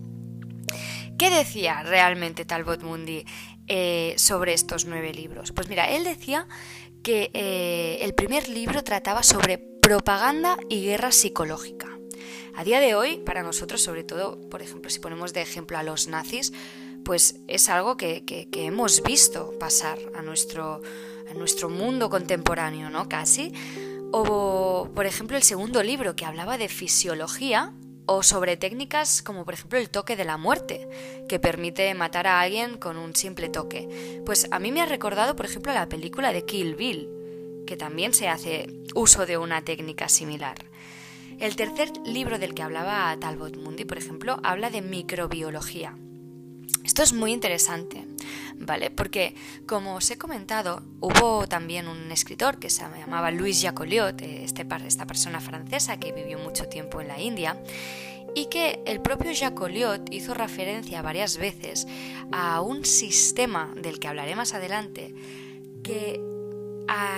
¿Qué 1.20 1.30
decía 1.30 1.84
realmente 1.84 2.46
Talbot 2.46 2.82
Mundi 2.82 3.26
eh, 3.68 4.16
sobre 4.18 4.54
estos 4.54 4.86
nueve 4.86 5.14
libros? 5.14 5.52
Pues 5.52 5.70
mira, 5.70 5.90
él 5.92 6.04
decía 6.04 6.48
que 7.04 7.30
eh, 7.34 8.00
el 8.02 8.16
primer 8.16 8.50
libro 8.50 8.84
trataba 8.84 9.22
sobre 9.22 9.71
propaganda 9.82 10.58
y 10.70 10.86
guerra 10.86 11.12
psicológica. 11.12 11.90
A 12.56 12.64
día 12.64 12.80
de 12.80 12.96
hoy, 12.96 13.18
para 13.18 13.44
nosotros, 13.44 13.82
sobre 13.82 14.04
todo, 14.04 14.40
por 14.50 14.62
ejemplo, 14.62 14.90
si 14.90 15.00
ponemos 15.00 15.34
de 15.34 15.42
ejemplo 15.42 15.78
a 15.78 15.84
los 15.84 16.08
nazis, 16.08 16.54
pues 17.04 17.40
es 17.48 17.68
algo 17.70 17.98
que, 17.98 18.24
hemos 18.54 19.02
visto 19.02 19.54
pasar 19.60 19.98
a 20.16 20.22
nuestro, 20.22 20.82
a 21.30 21.34
nuestro 21.34 21.70
mundo 21.70 22.10
contemporáneo, 22.10 22.90
¿no? 22.90 23.10
Casi. 23.10 23.54
O, 24.12 24.90
por 24.94 25.06
ejemplo, 25.06 25.36
el 25.36 25.44
segundo 25.44 25.82
libro 25.82 26.16
que 26.16 26.26
hablaba 26.26 26.58
de 26.58 26.70
fisiología 26.70 27.74
o 28.06 28.24
sobre 28.24 28.58
técnicas 28.58 29.22
como 29.22 29.46
por 29.46 29.54
ejemplo 29.54 29.80
el 29.80 29.90
toque 29.90 30.16
de 30.16 30.26
la 30.26 30.38
muerte, 30.38 30.88
que 31.30 31.40
permite 31.40 31.94
matar 31.94 32.28
a 32.28 32.42
alguien 32.42 32.78
con 32.78 32.98
un 32.98 33.16
simple 33.16 33.50
toque. 33.50 34.22
Pues 34.26 34.48
a 34.52 34.60
mí 34.60 34.72
me 34.72 34.82
ha 34.82 34.86
recordado 34.86 35.36
por 35.36 35.46
ejemplo 35.46 35.74
la 35.74 35.88
película 35.88 36.34
de 36.34 36.46
Kill 36.46 36.76
Bill, 36.76 37.21
que 37.72 37.78
también 37.78 38.14
se 38.14 38.28
hace 38.28 38.68
uso 38.96 39.26
de 39.26 39.38
una 39.38 39.62
técnica 39.62 40.10
similar. 40.10 40.58
El 41.40 41.56
tercer 41.56 41.90
libro 42.06 42.38
del 42.38 42.54
que 42.54 42.64
hablaba 42.64 43.16
Talbot 43.18 43.56
Mundi, 43.56 43.86
por 43.86 43.98
ejemplo, 43.98 44.42
habla 44.44 44.70
de 44.70 44.82
microbiología. 44.82 45.96
Esto 46.84 47.02
es 47.02 47.14
muy 47.14 47.32
interesante, 47.32 48.06
¿vale? 48.58 48.92
Porque, 48.92 49.36
como 49.66 49.96
os 49.96 50.12
he 50.12 50.18
comentado, 50.18 50.84
hubo 51.00 51.48
también 51.48 51.88
un 51.88 52.12
escritor 52.12 52.60
que 52.60 52.70
se 52.70 52.82
llamaba 52.82 53.32
Louis 53.32 53.62
Jacoliot, 53.62 54.22
este, 54.22 54.68
esta 54.86 55.08
persona 55.08 55.40
francesa 55.40 55.98
que 55.98 56.12
vivió 56.12 56.40
mucho 56.40 56.68
tiempo 56.68 57.00
en 57.00 57.08
la 57.08 57.22
India, 57.22 57.56
y 58.36 58.48
que 58.48 58.82
el 58.86 59.00
propio 59.00 59.32
Jacoliot 59.34 60.14
hizo 60.14 60.34
referencia 60.34 61.02
varias 61.02 61.38
veces 61.38 61.88
a 62.34 62.60
un 62.60 62.84
sistema 62.84 63.74
del 63.78 63.98
que 63.98 64.10
hablaré 64.10 64.36
más 64.36 64.54
adelante, 64.54 65.16
que, 65.84 66.20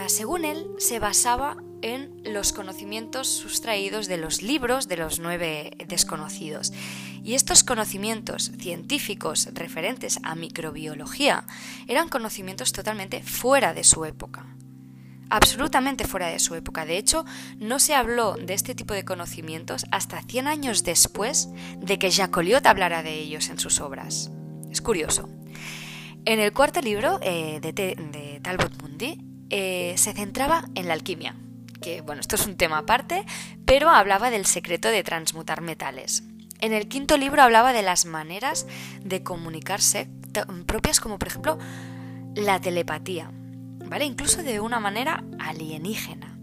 según 0.07 0.45
él, 0.45 0.67
se 0.77 0.99
basaba 0.99 1.57
en 1.81 2.21
los 2.23 2.53
conocimientos 2.53 3.27
sustraídos 3.27 4.07
de 4.07 4.17
los 4.17 4.41
libros 4.41 4.87
de 4.87 4.97
los 4.97 5.19
nueve 5.19 5.71
desconocidos. 5.87 6.71
Y 7.23 7.35
estos 7.35 7.63
conocimientos 7.63 8.51
científicos 8.57 9.49
referentes 9.53 10.19
a 10.23 10.35
microbiología 10.35 11.45
eran 11.87 12.09
conocimientos 12.09 12.71
totalmente 12.71 13.21
fuera 13.21 13.73
de 13.73 13.83
su 13.83 14.05
época. 14.05 14.45
Absolutamente 15.29 16.05
fuera 16.05 16.27
de 16.27 16.39
su 16.39 16.55
época. 16.55 16.85
De 16.85 16.97
hecho, 16.97 17.25
no 17.59 17.79
se 17.79 17.95
habló 17.95 18.35
de 18.35 18.53
este 18.53 18.75
tipo 18.75 18.93
de 18.93 19.03
conocimientos 19.03 19.85
hasta 19.91 20.21
100 20.21 20.47
años 20.47 20.83
después 20.83 21.49
de 21.79 21.97
que 21.97 22.11
Jacques 22.11 22.65
hablara 22.65 23.03
de 23.03 23.19
ellos 23.19 23.49
en 23.49 23.59
sus 23.59 23.81
obras. 23.81 24.31
Es 24.71 24.81
curioso. 24.81 25.29
En 26.25 26.39
el 26.39 26.53
cuarto 26.53 26.81
libro 26.81 27.19
eh, 27.21 27.59
de, 27.61 28.39
Talbot 28.41 28.81
Mundi 28.81 29.32
eh, 29.55 29.93
se 29.97 30.13
centraba 30.13 30.67
en 30.73 30.87
la 30.87 30.93
alquimia 30.95 31.35
que 31.83 32.01
bueno, 32.01 32.21
esto 32.21 32.37
es 32.37 32.47
un 32.47 32.55
tema 32.57 32.79
aparte, 32.79 33.25
pero 33.65 33.89
hablaba 33.89 34.31
del 34.31 34.45
secreto 34.47 34.87
de 34.87 35.03
transmutar 35.03 35.61
metales. 35.61 36.23
En 36.59 36.73
el 36.73 36.87
quinto 36.87 37.17
libro 37.17 37.43
hablaba 37.43 37.73
de 37.73 37.83
las 37.83 38.05
maneras 38.05 38.65
de 39.03 39.21
comunicarse 39.21 40.09
propias 40.65 40.99
como 40.99 41.19
por 41.19 41.27
ejemplo 41.27 41.59
la 42.35 42.59
telepatía, 42.59 43.29
¿vale? 43.85 44.05
Incluso 44.05 44.41
de 44.41 44.59
una 44.59 44.79
manera 44.79 45.23
alienígena. 45.39 46.39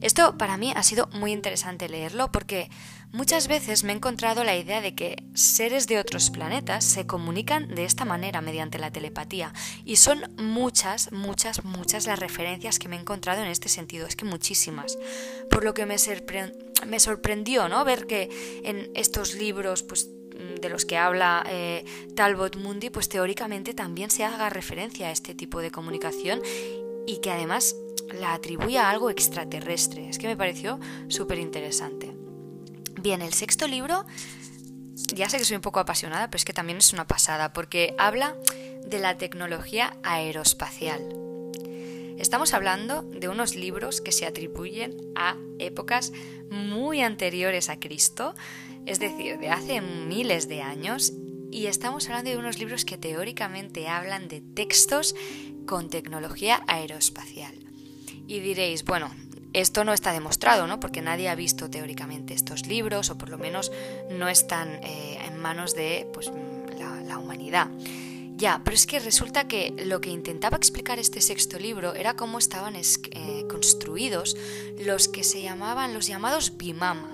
Esto 0.00 0.38
para 0.38 0.56
mí 0.56 0.72
ha 0.74 0.82
sido 0.82 1.08
muy 1.12 1.32
interesante 1.32 1.88
leerlo 1.88 2.30
porque 2.32 2.70
muchas 3.14 3.46
veces 3.46 3.84
me 3.84 3.92
he 3.92 3.96
encontrado 3.96 4.42
la 4.42 4.56
idea 4.56 4.80
de 4.80 4.96
que 4.96 5.22
seres 5.34 5.86
de 5.86 5.98
otros 6.00 6.30
planetas 6.30 6.84
se 6.84 7.06
comunican 7.06 7.72
de 7.72 7.84
esta 7.84 8.04
manera 8.04 8.40
mediante 8.40 8.78
la 8.78 8.90
telepatía 8.90 9.52
y 9.84 9.96
son 9.96 10.34
muchas, 10.36 11.12
muchas, 11.12 11.64
muchas 11.64 12.06
las 12.08 12.18
referencias 12.18 12.80
que 12.80 12.88
me 12.88 12.96
he 12.96 13.00
encontrado 13.00 13.40
en 13.40 13.48
este 13.48 13.68
sentido, 13.68 14.08
es 14.08 14.16
que 14.16 14.24
muchísimas. 14.24 14.98
Por 15.48 15.64
lo 15.64 15.74
que 15.74 15.86
me, 15.86 15.96
sorprendió 16.98 17.68
¿no? 17.68 17.84
ver 17.84 18.06
que 18.08 18.28
en 18.64 18.90
estos 18.94 19.34
libros 19.34 19.84
pues 19.84 20.10
de 20.60 20.68
los 20.68 20.84
que 20.84 20.98
habla 20.98 21.44
eh, 21.48 21.84
Talbot 22.16 22.56
Mundi, 22.56 22.90
pues 22.90 23.08
teóricamente 23.08 23.74
también 23.74 24.10
se 24.10 24.24
haga 24.24 24.50
referencia 24.50 25.06
a 25.06 25.12
este 25.12 25.36
tipo 25.36 25.60
de 25.60 25.70
comunicación 25.70 26.42
y 27.06 27.18
que 27.18 27.30
además 27.30 27.76
la 28.12 28.34
atribuye 28.34 28.78
a 28.78 28.90
algo 28.90 29.08
extraterrestre. 29.08 30.08
Es 30.08 30.18
que 30.18 30.26
me 30.26 30.36
pareció 30.36 30.80
súper 31.08 31.38
interesante. 31.38 32.23
Bien, 33.04 33.20
el 33.20 33.34
sexto 33.34 33.68
libro, 33.68 34.06
ya 35.14 35.28
sé 35.28 35.36
que 35.36 35.44
soy 35.44 35.56
un 35.56 35.60
poco 35.60 35.78
apasionada, 35.78 36.30
pero 36.30 36.38
es 36.38 36.46
que 36.46 36.54
también 36.54 36.78
es 36.78 36.94
una 36.94 37.06
pasada, 37.06 37.52
porque 37.52 37.94
habla 37.98 38.34
de 38.86 38.98
la 38.98 39.18
tecnología 39.18 39.98
aeroespacial. 40.02 41.06
Estamos 42.18 42.54
hablando 42.54 43.02
de 43.02 43.28
unos 43.28 43.56
libros 43.56 44.00
que 44.00 44.10
se 44.10 44.24
atribuyen 44.24 44.96
a 45.16 45.36
épocas 45.58 46.12
muy 46.50 47.02
anteriores 47.02 47.68
a 47.68 47.78
Cristo, 47.78 48.34
es 48.86 49.00
decir, 49.00 49.36
de 49.36 49.50
hace 49.50 49.82
miles 49.82 50.48
de 50.48 50.62
años, 50.62 51.12
y 51.50 51.66
estamos 51.66 52.06
hablando 52.06 52.30
de 52.30 52.38
unos 52.38 52.58
libros 52.58 52.86
que 52.86 52.96
teóricamente 52.96 53.86
hablan 53.86 54.28
de 54.28 54.40
textos 54.40 55.14
con 55.66 55.90
tecnología 55.90 56.62
aeroespacial. 56.68 57.54
Y 58.26 58.40
diréis, 58.40 58.82
bueno, 58.82 59.10
esto 59.54 59.84
no 59.84 59.92
está 59.92 60.12
demostrado, 60.12 60.66
¿no? 60.66 60.80
Porque 60.80 61.00
nadie 61.00 61.28
ha 61.28 61.34
visto 61.34 61.70
teóricamente 61.70 62.34
estos 62.34 62.66
libros, 62.66 63.08
o 63.10 63.16
por 63.16 63.30
lo 63.30 63.38
menos 63.38 63.72
no 64.10 64.28
están 64.28 64.68
eh, 64.82 65.18
en 65.24 65.38
manos 65.38 65.74
de 65.74 66.06
pues, 66.12 66.30
la, 67.06 67.18
humanidad. 67.18 67.68
Ya, 68.36 68.60
pero 68.64 68.74
es 68.74 68.86
que 68.86 68.98
resulta 68.98 69.46
que 69.46 69.72
lo 69.86 70.00
que 70.00 70.10
intentaba 70.10 70.56
explicar 70.56 70.98
este 70.98 71.20
sexto 71.20 71.58
libro 71.60 71.94
era 71.94 72.16
cómo 72.16 72.38
estaban 72.38 72.74
eh, 72.74 73.44
construidos 73.48 74.36
los 74.84 75.06
que 75.06 75.22
se 75.22 75.40
llamaban 75.40 75.94
los 75.94 76.08
llamados 76.08 76.56
bimama. 76.56 77.10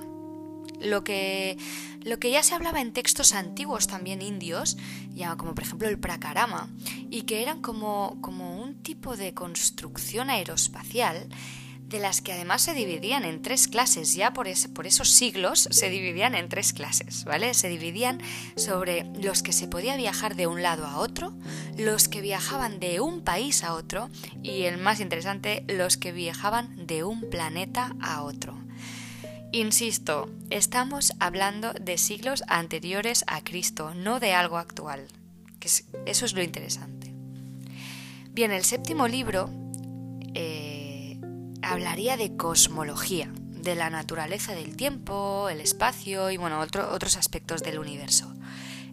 Lo 0.80 1.04
que, 1.04 1.59
lo 2.02 2.18
que 2.18 2.30
ya 2.30 2.42
se 2.42 2.54
hablaba 2.54 2.80
en 2.80 2.94
textos 2.94 3.35
antiguos 3.35 3.87
también 3.87 4.23
indios, 4.23 4.78
ya 5.14 5.37
como 5.37 5.54
por 5.54 5.64
ejemplo 5.64 5.87
el 5.88 5.99
prakarama, 5.99 6.70
y 7.11 7.23
que 7.23 7.42
eran 7.42 7.61
como, 7.61 8.16
como 8.23 8.59
un 8.59 8.82
tipo 8.82 9.18
de 9.18 9.35
construcción 9.35 10.30
aeroespacial 10.30 11.28
de 11.90 11.99
las 11.99 12.20
que 12.20 12.32
además 12.32 12.62
se 12.62 12.73
dividían 12.73 13.25
en 13.25 13.42
tres 13.42 13.66
clases, 13.66 14.14
ya 14.14 14.32
por, 14.32 14.47
por, 14.73 14.87
esos 14.87 15.11
siglos 15.11 15.68
se 15.70 15.90
dividían 15.90 16.37
en 16.37 16.49
tres 16.49 16.73
clases, 16.73 17.25
¿vale? 17.25 17.52
Se 17.52 17.68
dividían 17.68 18.20
sobre 18.56 19.04
los 19.20 19.42
que 19.42 19.52
se 19.52 19.66
podía 19.66 19.97
viajar 19.97 20.37
de 20.37 20.47
un 20.47 20.62
lado 20.62 20.87
a 20.87 20.99
otro, 20.99 21.32
los 21.76 22.09
que 22.09 22.20
viajaban 22.20 22.78
de 22.78 23.00
un 23.00 23.23
país 23.23 23.64
a 23.64 23.75
otro 23.75 24.09
y 24.42 24.62
el 24.62 24.78
más 24.78 25.00
interesante, 25.00 25.64
los 25.66 25.97
que 25.97 26.12
viajaban 26.12 26.87
de 26.87 27.02
un 27.02 27.28
planeta 27.28 27.97
a 28.00 28.23
otro. 28.23 28.56
Insisto, 29.52 30.30
estamos 30.50 31.12
hablando 31.18 31.73
de 31.73 31.99
siglos 31.99 32.44
anteriores 32.47 33.25
a 33.26 33.42
Cristo, 33.42 33.94
no 33.94 34.20
de 34.20 34.32
algo 34.32 34.59
actual. 34.59 35.09
Que 35.59 35.68
eso 36.06 36.25
es 36.25 36.32
lo 36.35 36.42
interesante. 36.42 37.12
Bien, 38.30 38.52
el 38.52 38.64
séptimo 38.64 39.09
libro 39.09 39.50
eh, 40.35 40.70
hablaría 41.71 42.17
de 42.17 42.37
cosmología, 42.37 43.31
de 43.33 43.77
la 43.77 43.91
naturaleza 43.91 44.57
del 44.57 44.77
tiempo, 44.77 45.49
el 45.49 45.61
espacio 45.61 46.31
y 46.33 46.37
bueno, 46.37 46.59
otros 46.61 47.17
aspectos 47.17 47.62
del 47.62 47.79
universo. 47.79 48.35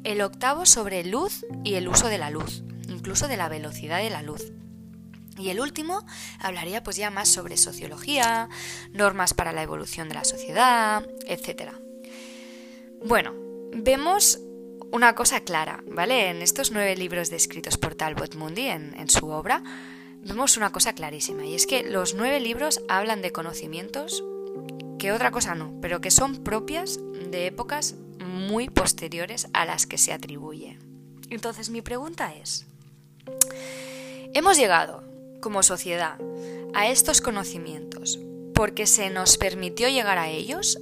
El 0.03 0.21
octavo 0.21 0.67
sobre 0.67 1.03
luz 1.03 1.43
y 1.63 1.73
el 1.73 1.87
uso 1.87 2.07
de 2.07 2.19
la 2.19 2.29
luz, 2.29 2.61
incluso 2.87 3.27
de 3.27 3.35
la 3.35 3.49
velocidad 3.49 3.97
de 3.97 4.11
la 4.11 4.21
luz. 4.21 4.51
Y 5.39 5.49
el 5.49 5.59
último 5.59 6.05
hablaría 6.39 6.83
pues 6.83 6.97
ya 6.97 7.09
más 7.09 7.29
sobre 7.29 7.57
sociología, 7.57 8.47
normas 8.91 9.33
para 9.33 9.53
la 9.53 9.63
evolución 9.63 10.07
de 10.07 10.15
la 10.15 10.23
sociedad, 10.23 11.03
etc. 11.25 11.71
Bueno, 13.03 13.33
vemos 13.73 14.39
una 14.91 15.15
cosa 15.15 15.39
clara, 15.39 15.83
¿vale? 15.87 16.29
En 16.29 16.43
estos 16.43 16.71
nueve 16.71 16.95
libros 16.95 17.31
descritos 17.31 17.77
por 17.77 17.95
Talbot 17.95 18.35
Mundi 18.35 18.67
en, 18.67 18.93
en 18.99 19.09
su 19.09 19.29
obra, 19.29 19.63
vemos 20.23 20.57
una 20.57 20.71
cosa 20.71 20.93
clarísima, 20.93 21.45
y 21.45 21.55
es 21.55 21.67
que 21.67 21.83
los 21.83 22.13
nueve 22.13 22.39
libros 22.39 22.81
hablan 22.87 23.21
de 23.21 23.31
conocimientos 23.31 24.23
que 24.99 25.11
otra 25.11 25.31
cosa 25.31 25.55
no, 25.55 25.73
pero 25.81 26.01
que 26.01 26.11
son 26.11 26.43
propias 26.43 26.99
de 27.31 27.47
épocas 27.47 27.95
muy 28.19 28.69
posteriores 28.69 29.47
a 29.53 29.65
las 29.65 29.85
que 29.85 29.97
se 29.97 30.13
atribuye. 30.13 30.77
Entonces 31.29 31.69
mi 31.69 31.81
pregunta 31.81 32.33
es, 32.35 32.65
hemos 34.33 34.57
llegado 34.57 35.03
como 35.41 35.63
sociedad 35.63 36.19
a 36.73 36.87
estos 36.87 37.21
conocimientos 37.21 38.19
porque 38.53 38.87
se 38.87 39.09
nos 39.09 39.37
permitió 39.37 39.87
llegar 39.87 40.17
a 40.17 40.29
ellos, 40.29 40.79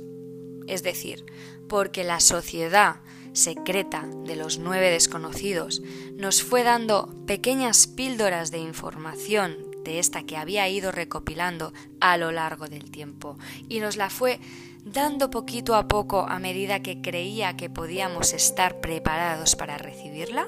es 0.67 0.81
decir, 0.81 1.25
porque 1.67 2.03
la 2.03 2.19
sociedad 2.19 2.97
secreta 3.35 4.07
de 4.25 4.35
los 4.35 4.57
nueve 4.57 4.89
desconocidos 4.89 5.81
nos 6.15 6.41
fue 6.41 6.63
dando 6.63 7.13
pequeñas 7.27 7.87
píldoras 7.87 8.51
de 8.51 8.59
información 8.59 9.57
de 9.83 9.99
esta 9.99 10.23
que 10.23 10.37
había 10.37 10.67
ido 10.67 10.91
recopilando 10.91 11.73
a 11.99 12.17
lo 12.17 12.31
largo 12.31 12.67
del 12.67 12.89
tiempo 12.89 13.37
y 13.69 13.79
nos 13.79 13.97
la 13.97 14.09
fue 14.09 14.39
dando 14.85 15.31
poquito 15.31 15.75
a 15.75 15.87
poco 15.87 16.21
a 16.21 16.39
medida 16.39 16.81
que 16.81 17.01
creía 17.01 17.57
que 17.57 17.69
podíamos 17.69 18.33
estar 18.33 18.79
preparados 18.79 19.55
para 19.55 19.77
recibirla? 19.77 20.47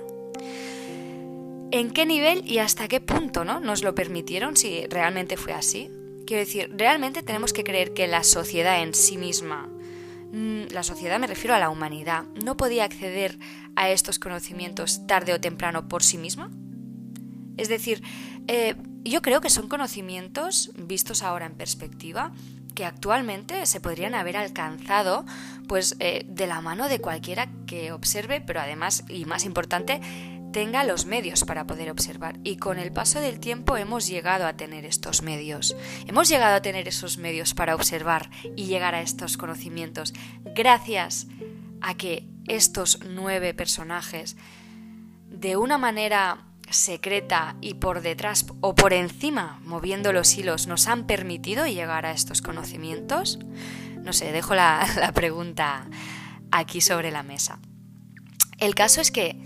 ¿En 1.72 1.92
qué 1.92 2.06
nivel 2.06 2.50
y 2.50 2.60
hasta 2.60 2.88
qué 2.88 3.02
punto 3.02 3.44
¿no? 3.44 3.60
nos 3.60 3.84
lo 3.84 3.94
permitieron 3.94 4.56
si 4.56 4.86
realmente 4.88 5.36
fue 5.38 5.54
así? 5.54 5.92
Quiero 6.26 6.42
decir, 6.46 6.70
realmente 6.76 7.24
tenemos 7.24 7.52
que 7.52 7.64
creer 7.64 7.94
que 7.94 8.08
la 8.08 8.24
sociedad 8.24 8.82
en 8.82 8.94
sí 8.94 9.18
misma, 9.18 9.70
la 10.32 10.84
sociedad 10.84 11.20
me 11.20 11.28
refiero 11.28 11.56
a 11.56 11.60
la 11.60 11.70
humanidad, 11.70 12.24
no 12.44 12.58
podía 12.58 12.84
acceder 12.84 13.40
a 13.76 13.90
estos 13.90 14.20
conocimientos 14.20 15.06
tarde 15.08 15.34
o 15.34 15.40
temprano 15.40 15.88
por 15.88 16.04
sí 16.04 16.18
misma. 16.18 16.52
Es 17.58 17.70
decir, 17.70 18.04
eh, 18.48 18.76
yo 19.04 19.22
creo 19.22 19.42
que 19.42 19.50
son 19.50 19.68
conocimientos, 19.68 20.72
vistos 20.76 21.24
ahora 21.24 21.46
en 21.46 21.56
perspectiva, 21.56 22.34
que 22.76 22.86
actualmente 22.86 23.66
se 23.66 23.80
podrían 23.80 24.14
haber 24.14 24.38
alcanzado 24.38 25.26
pues 25.68 25.96
eh, 26.00 26.26
de 26.28 26.46
la 26.46 26.62
mano 26.62 26.88
de 26.88 27.00
cualquiera 27.00 27.50
que 27.66 27.92
observe, 27.92 28.40
pero 28.40 28.60
además, 28.60 29.04
y 29.10 29.26
más 29.26 29.46
importante, 29.46 30.00
tenga 30.58 30.84
los 30.84 31.06
medios 31.06 31.44
para 31.44 31.68
poder 31.68 31.92
observar. 31.92 32.40
Y 32.44 32.58
con 32.58 32.80
el 32.80 32.92
paso 32.92 33.22
del 33.22 33.40
tiempo 33.40 33.78
hemos 33.78 34.08
llegado 34.08 34.48
a 34.48 34.58
tener 34.58 34.86
estos 34.86 35.22
medios. 35.22 35.78
Hemos 36.08 36.30
llegado 36.30 36.56
a 36.56 36.64
tener 36.64 36.88
esos 36.88 37.20
medios 37.20 37.54
para 37.54 37.76
observar 37.76 38.32
y 38.56 38.66
llegar 38.66 38.96
a 38.96 39.02
estos 39.02 39.38
conocimientos 39.38 40.16
gracias 40.56 41.28
a 41.80 41.96
que 41.96 42.28
estos 42.48 43.02
nueve 43.08 43.54
personajes, 43.54 44.36
de 45.30 45.58
una 45.58 45.78
manera 45.78 46.48
secreta 46.72 47.56
y 47.62 47.76
por 47.76 48.02
detrás 48.02 48.48
o 48.62 48.74
por 48.74 48.94
encima, 48.94 49.60
moviendo 49.64 50.12
los 50.12 50.36
hilos, 50.40 50.66
nos 50.66 50.88
han 50.88 51.06
permitido 51.06 51.68
llegar 51.68 52.08
a 52.08 52.14
estos 52.14 52.42
conocimientos? 52.42 53.38
No 54.02 54.12
sé, 54.12 54.32
dejo 54.32 54.56
la, 54.56 54.88
la 55.00 55.12
pregunta 55.12 55.86
aquí 56.52 56.82
sobre 56.82 57.12
la 57.12 57.22
mesa. 57.22 57.60
El 58.58 58.74
caso 58.74 59.02
es 59.02 59.12
que 59.12 59.40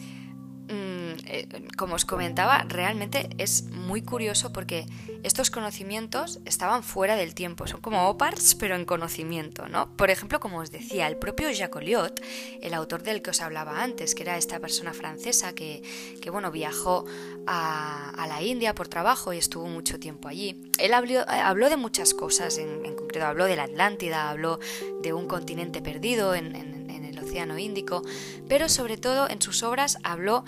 eh, 1.42 1.68
como 1.78 1.96
os 1.96 2.06
comentaba, 2.06 2.66
realmente 2.68 3.30
es 3.38 3.64
muy 3.64 4.02
curioso 4.02 4.54
porque 4.54 4.86
estos 5.24 5.52
conocimientos 5.52 6.40
estaban 6.46 6.84
fuera 6.84 7.16
del 7.16 7.36
tiempo, 7.36 7.68
son 7.68 7.82
como 7.82 8.10
OPARTs, 8.10 8.56
pero 8.56 8.76
en 8.76 8.86
conocimiento, 8.86 9.68
¿no? 9.68 9.96
Por 9.96 10.10
ejemplo, 10.10 10.40
como 10.40 10.60
os 10.60 10.72
decía, 10.72 11.08
el 11.08 11.18
propio 11.18 11.52
Jacques 11.52 11.76
Oliot, 11.76 12.22
el 12.62 12.74
autor 12.74 13.04
del 13.04 13.22
que 13.22 13.30
os 13.30 13.42
hablaba 13.42 13.84
antes, 13.84 14.16
que 14.16 14.24
era 14.24 14.38
esta 14.38 14.60
persona 14.60 14.94
francesa 14.94 15.54
que, 15.54 15.84
bueno, 16.32 16.52
viajó 16.52 17.06
a, 17.48 18.26
la 18.28 18.42
India 18.42 18.74
por 18.74 18.88
trabajo 18.88 19.34
y 19.34 19.38
estuvo 19.38 19.68
mucho 19.68 20.00
tiempo 20.00 20.28
allí. 20.28 20.72
Él 20.80 20.94
habló, 20.94 21.70
de 21.70 21.78
muchas 21.78 22.14
cosas, 22.14 22.58
en, 22.58 22.96
concreto 22.96 23.26
habló 23.26 23.46
de 23.46 23.56
la 23.56 23.64
Atlántida, 23.64 24.30
habló 24.30 24.60
de 25.02 25.14
un 25.14 25.28
continente 25.28 25.82
perdido 25.82 26.34
en, 26.34 26.56
en 26.56 27.06
el 27.06 27.20
Océano 27.20 27.58
Índico, 27.58 28.04
pero 28.48 28.70
sobre 28.70 28.98
todo 28.98 29.30
en 29.30 29.42
sus 29.42 29.64
obras 29.64 29.98
habló 30.04 30.44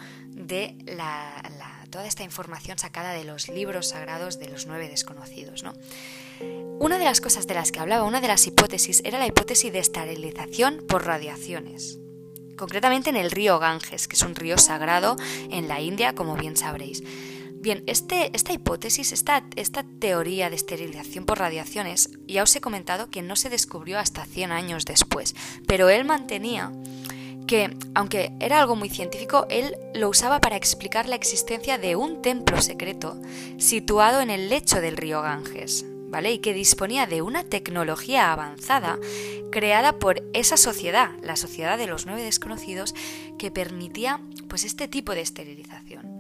de 0.47 0.75
toda 1.89 2.07
esta 2.07 2.23
información 2.23 2.77
sacada 2.77 3.13
de 3.13 3.23
los 3.23 3.49
libros 3.49 3.89
sagrados 3.89 4.39
de 4.39 4.49
los 4.49 4.65
nueve 4.65 4.89
desconocidos. 4.89 5.63
¿no? 5.63 5.73
Una 6.79 6.97
de 6.97 7.05
las 7.05 7.21
cosas 7.21 7.47
de 7.47 7.53
las 7.53 7.71
que 7.71 7.79
hablaba, 7.79 8.03
una 8.03 8.21
de 8.21 8.27
las 8.27 8.47
hipótesis, 8.47 9.01
era 9.05 9.19
la 9.19 9.27
hipótesis 9.27 9.71
de 9.71 9.79
esterilización 9.79 10.83
por 10.87 11.05
radiaciones. 11.05 11.99
Concretamente 12.57 13.09
en 13.09 13.15
el 13.15 13.31
río 13.31 13.59
Ganges, 13.59 14.07
que 14.07 14.15
es 14.15 14.21
un 14.21 14.35
río 14.35 14.57
sagrado 14.57 15.15
en 15.49 15.67
la 15.67 15.81
India, 15.81 16.13
como 16.13 16.35
bien 16.35 16.57
sabréis. 16.57 17.03
Bien, 17.63 17.83
este, 17.87 18.29
esta 18.35 18.51
hipótesis, 18.51 19.13
esta, 19.13 19.45
esta 19.55 19.85
teoría 19.99 20.49
de 20.49 20.57
esterilización 20.57 21.25
por 21.25 21.39
radiaciones, 21.39 22.09
ya 22.27 22.43
os 22.43 22.55
he 22.55 22.61
comentado 22.61 23.09
que 23.09 23.21
no 23.21 23.37
se 23.37 23.49
descubrió 23.49 23.99
hasta 23.99 24.25
100 24.25 24.51
años 24.51 24.83
después, 24.83 25.33
pero 25.65 25.89
él 25.89 26.03
mantenía 26.03 26.73
que, 27.43 27.75
aunque 27.95 28.31
era 28.39 28.59
algo 28.59 28.75
muy 28.75 28.89
científico, 28.89 29.45
él 29.49 29.75
lo 29.93 30.09
usaba 30.09 30.39
para 30.39 30.55
explicar 30.55 31.07
la 31.07 31.15
existencia 31.15 31.77
de 31.77 31.95
un 31.95 32.21
templo 32.21 32.61
secreto 32.61 33.19
situado 33.57 34.21
en 34.21 34.29
el 34.29 34.49
lecho 34.49 34.81
del 34.81 34.97
río 34.97 35.21
Ganges, 35.21 35.85
¿vale? 36.09 36.31
Y 36.31 36.39
que 36.39 36.53
disponía 36.53 37.07
de 37.07 37.21
una 37.21 37.43
tecnología 37.43 38.31
avanzada 38.31 38.97
creada 39.51 39.99
por 39.99 40.23
esa 40.33 40.57
sociedad, 40.57 41.11
la 41.21 41.35
sociedad 41.35 41.77
de 41.77 41.87
los 41.87 42.05
nueve 42.05 42.23
desconocidos, 42.23 42.95
que 43.37 43.51
permitía 43.51 44.19
pues 44.47 44.63
este 44.63 44.87
tipo 44.87 45.13
de 45.13 45.21
esterilización. 45.21 46.13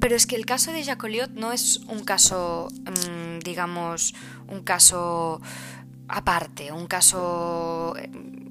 Pero 0.00 0.14
es 0.14 0.26
que 0.26 0.36
el 0.36 0.46
caso 0.46 0.70
de 0.72 0.84
Jacoliot 0.84 1.32
no 1.32 1.52
es 1.52 1.80
un 1.88 2.04
caso, 2.04 2.68
mm, 2.84 3.40
digamos, 3.40 4.14
un 4.48 4.62
caso 4.62 5.40
aparte, 6.08 6.72
un 6.72 6.86
caso 6.86 7.94
eh, 7.98 8.08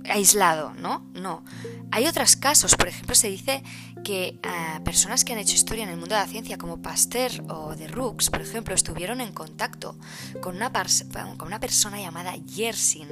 aislado, 0.10 0.74
¿no? 0.74 1.06
No. 1.14 1.44
Hay 1.92 2.06
otros 2.08 2.36
casos, 2.36 2.76
por 2.76 2.88
ejemplo, 2.88 3.16
se 3.16 3.30
dice 3.30 3.64
que 4.04 4.40
eh, 4.42 4.80
personas 4.84 5.24
que 5.24 5.34
han 5.34 5.40
hecho 5.40 5.56
historia 5.56 5.84
en 5.84 5.90
el 5.90 5.98
mundo 5.98 6.16
de 6.16 6.22
la 6.22 6.28
ciencia, 6.28 6.58
como 6.58 6.82
Pasteur 6.82 7.32
o 7.50 7.76
de 7.76 7.88
Rooks, 7.88 8.30
por 8.30 8.42
ejemplo, 8.42 8.76
estuvieron 8.76 9.22
en 9.22 9.32
contacto 9.32 9.98
con 10.42 10.56
una, 10.56 10.72
con 11.38 11.48
una 11.48 11.60
persona 11.60 12.00
llamada 12.00 12.36
Yersin, 12.36 13.08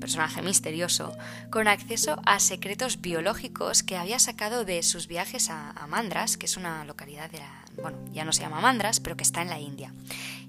personaje 0.00 0.42
misterioso, 0.42 1.16
con 1.50 1.68
acceso 1.68 2.20
a 2.26 2.38
secretos 2.38 3.00
biológicos 3.00 3.82
que 3.82 3.96
había 3.96 4.18
sacado 4.18 4.64
de 4.64 4.82
sus 4.82 5.08
viajes 5.08 5.50
a, 5.50 5.70
a 5.70 5.86
Mandras, 5.86 6.36
que 6.36 6.46
es 6.46 6.56
una 6.56 6.84
localidad 6.84 7.30
de 7.30 7.38
la, 7.38 7.64
bueno, 7.80 7.98
ya 8.12 8.24
no 8.24 8.32
se 8.32 8.42
llama 8.42 8.60
Mandras, 8.60 9.00
pero 9.00 9.16
que 9.16 9.24
está 9.24 9.42
en 9.42 9.48
la 9.48 9.58
India 9.58 9.92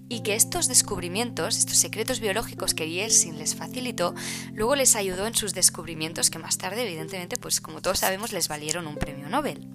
y 0.07 0.21
que 0.21 0.35
estos 0.35 0.67
descubrimientos, 0.67 1.57
estos 1.57 1.77
secretos 1.77 2.19
biológicos 2.19 2.73
que 2.73 2.89
Yersin 2.89 3.37
les 3.37 3.55
facilitó, 3.55 4.13
luego 4.53 4.75
les 4.75 4.95
ayudó 4.95 5.25
en 5.25 5.35
sus 5.35 5.53
descubrimientos 5.53 6.29
que 6.29 6.39
más 6.39 6.57
tarde, 6.57 6.83
evidentemente, 6.83 7.37
pues 7.37 7.61
como 7.61 7.81
todos 7.81 7.99
sabemos, 7.99 8.31
les 8.31 8.47
valieron 8.47 8.87
un 8.87 8.95
premio 8.95 9.29
Nobel. 9.29 9.67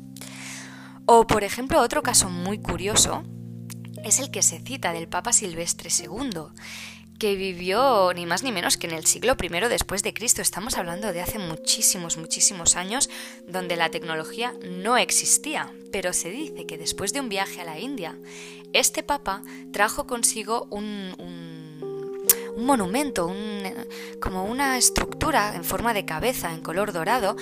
O, 1.07 1.27
por 1.27 1.43
ejemplo, 1.43 1.81
otro 1.81 2.03
caso 2.03 2.31
muy 2.31 2.59
curioso 2.59 3.25
es 4.05 4.21
el 4.21 4.31
que 4.31 4.43
se 4.43 4.61
cita 4.61 4.93
del 4.93 5.09
Papa 5.09 5.33
Silvestre 5.33 5.90
II, 5.90 6.53
que 7.21 7.37
vivió 7.37 8.13
ni 8.15 8.25
más 8.25 8.43
ni 8.43 8.51
menos 8.51 8.79
que 8.79 8.87
en 8.87 8.95
el 8.95 9.05
siglo 9.05 9.37
I 9.41 9.49
después 9.69 10.03
de 10.03 10.15
Cristo. 10.15 10.41
Estamos 10.41 10.79
hablando 10.79 11.13
de 11.13 11.21
hace 11.21 11.39
muchísimos, 11.39 12.17
muchísimos 12.17 12.77
años 12.77 13.11
donde 13.47 13.77
la 13.77 13.91
tecnología 13.91 14.55
no 14.65 14.97
existía, 14.97 15.71
pero 15.93 16.15
se 16.15 16.31
dice 16.31 16.67
que 16.67 16.79
después 16.79 17.13
de 17.13 17.21
un 17.21 17.29
viaje 17.29 17.61
a 17.61 17.67
la 17.67 17.79
India, 17.79 18.17
este 18.73 19.03
papa 19.03 19.43
trajo 19.71 20.07
consigo 20.07 20.67
un, 20.71 21.15
un, 21.19 22.65
monumento, 22.65 23.33
como 24.21 24.45
una 24.45 24.79
estructura 24.79 25.55
en 25.55 25.65
forma 25.65 25.93
de 25.93 26.07
cabeza 26.07 26.53
en 26.53 26.61
color 26.63 26.93
dorado 26.93 27.37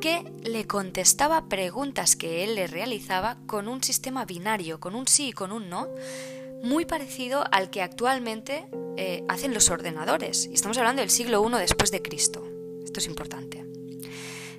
que 0.00 0.24
le 0.42 0.66
contestaba 0.66 1.48
preguntas 1.48 2.16
que 2.16 2.42
él 2.42 2.54
le 2.54 2.66
realizaba 2.66 3.36
con 3.46 3.68
un 3.68 3.82
sistema 3.82 4.24
binario, 4.24 4.80
con 4.80 4.94
un 4.94 5.06
sí 5.06 5.28
y 5.28 5.32
con 5.32 5.52
un 5.52 5.68
no, 5.68 5.88
muy 6.62 6.84
parecido 6.84 7.44
al 7.50 7.70
que 7.70 7.82
actualmente 7.82 8.66
eh, 8.96 9.24
hacen 9.28 9.54
los 9.54 9.70
ordenadores. 9.70 10.46
Y 10.46 10.54
estamos 10.54 10.78
hablando 10.78 11.00
del 11.00 11.10
siglo 11.10 11.46
I 11.46 11.58
después 11.58 11.90
de 11.90 12.02
Cristo. 12.02 12.46
Esto 12.84 13.00
es 13.00 13.06
importante. 13.06 13.64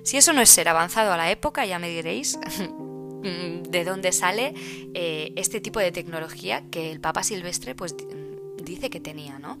Si 0.02 0.16
eso 0.16 0.32
no 0.32 0.40
es 0.40 0.50
ser 0.50 0.68
avanzado 0.68 1.12
a 1.12 1.16
la 1.16 1.30
época, 1.30 1.64
ya 1.64 1.78
me 1.78 1.88
diréis 1.88 2.38
de 3.22 3.84
dónde 3.84 4.12
sale 4.12 4.54
eh, 4.94 5.32
este 5.36 5.60
tipo 5.60 5.78
de 5.78 5.92
tecnología 5.92 6.64
que 6.70 6.90
el 6.90 7.00
Papa 7.00 7.22
Silvestre 7.22 7.74
pues, 7.74 7.94
dice 8.62 8.90
que 8.90 9.00
tenía, 9.00 9.38
¿no? 9.38 9.58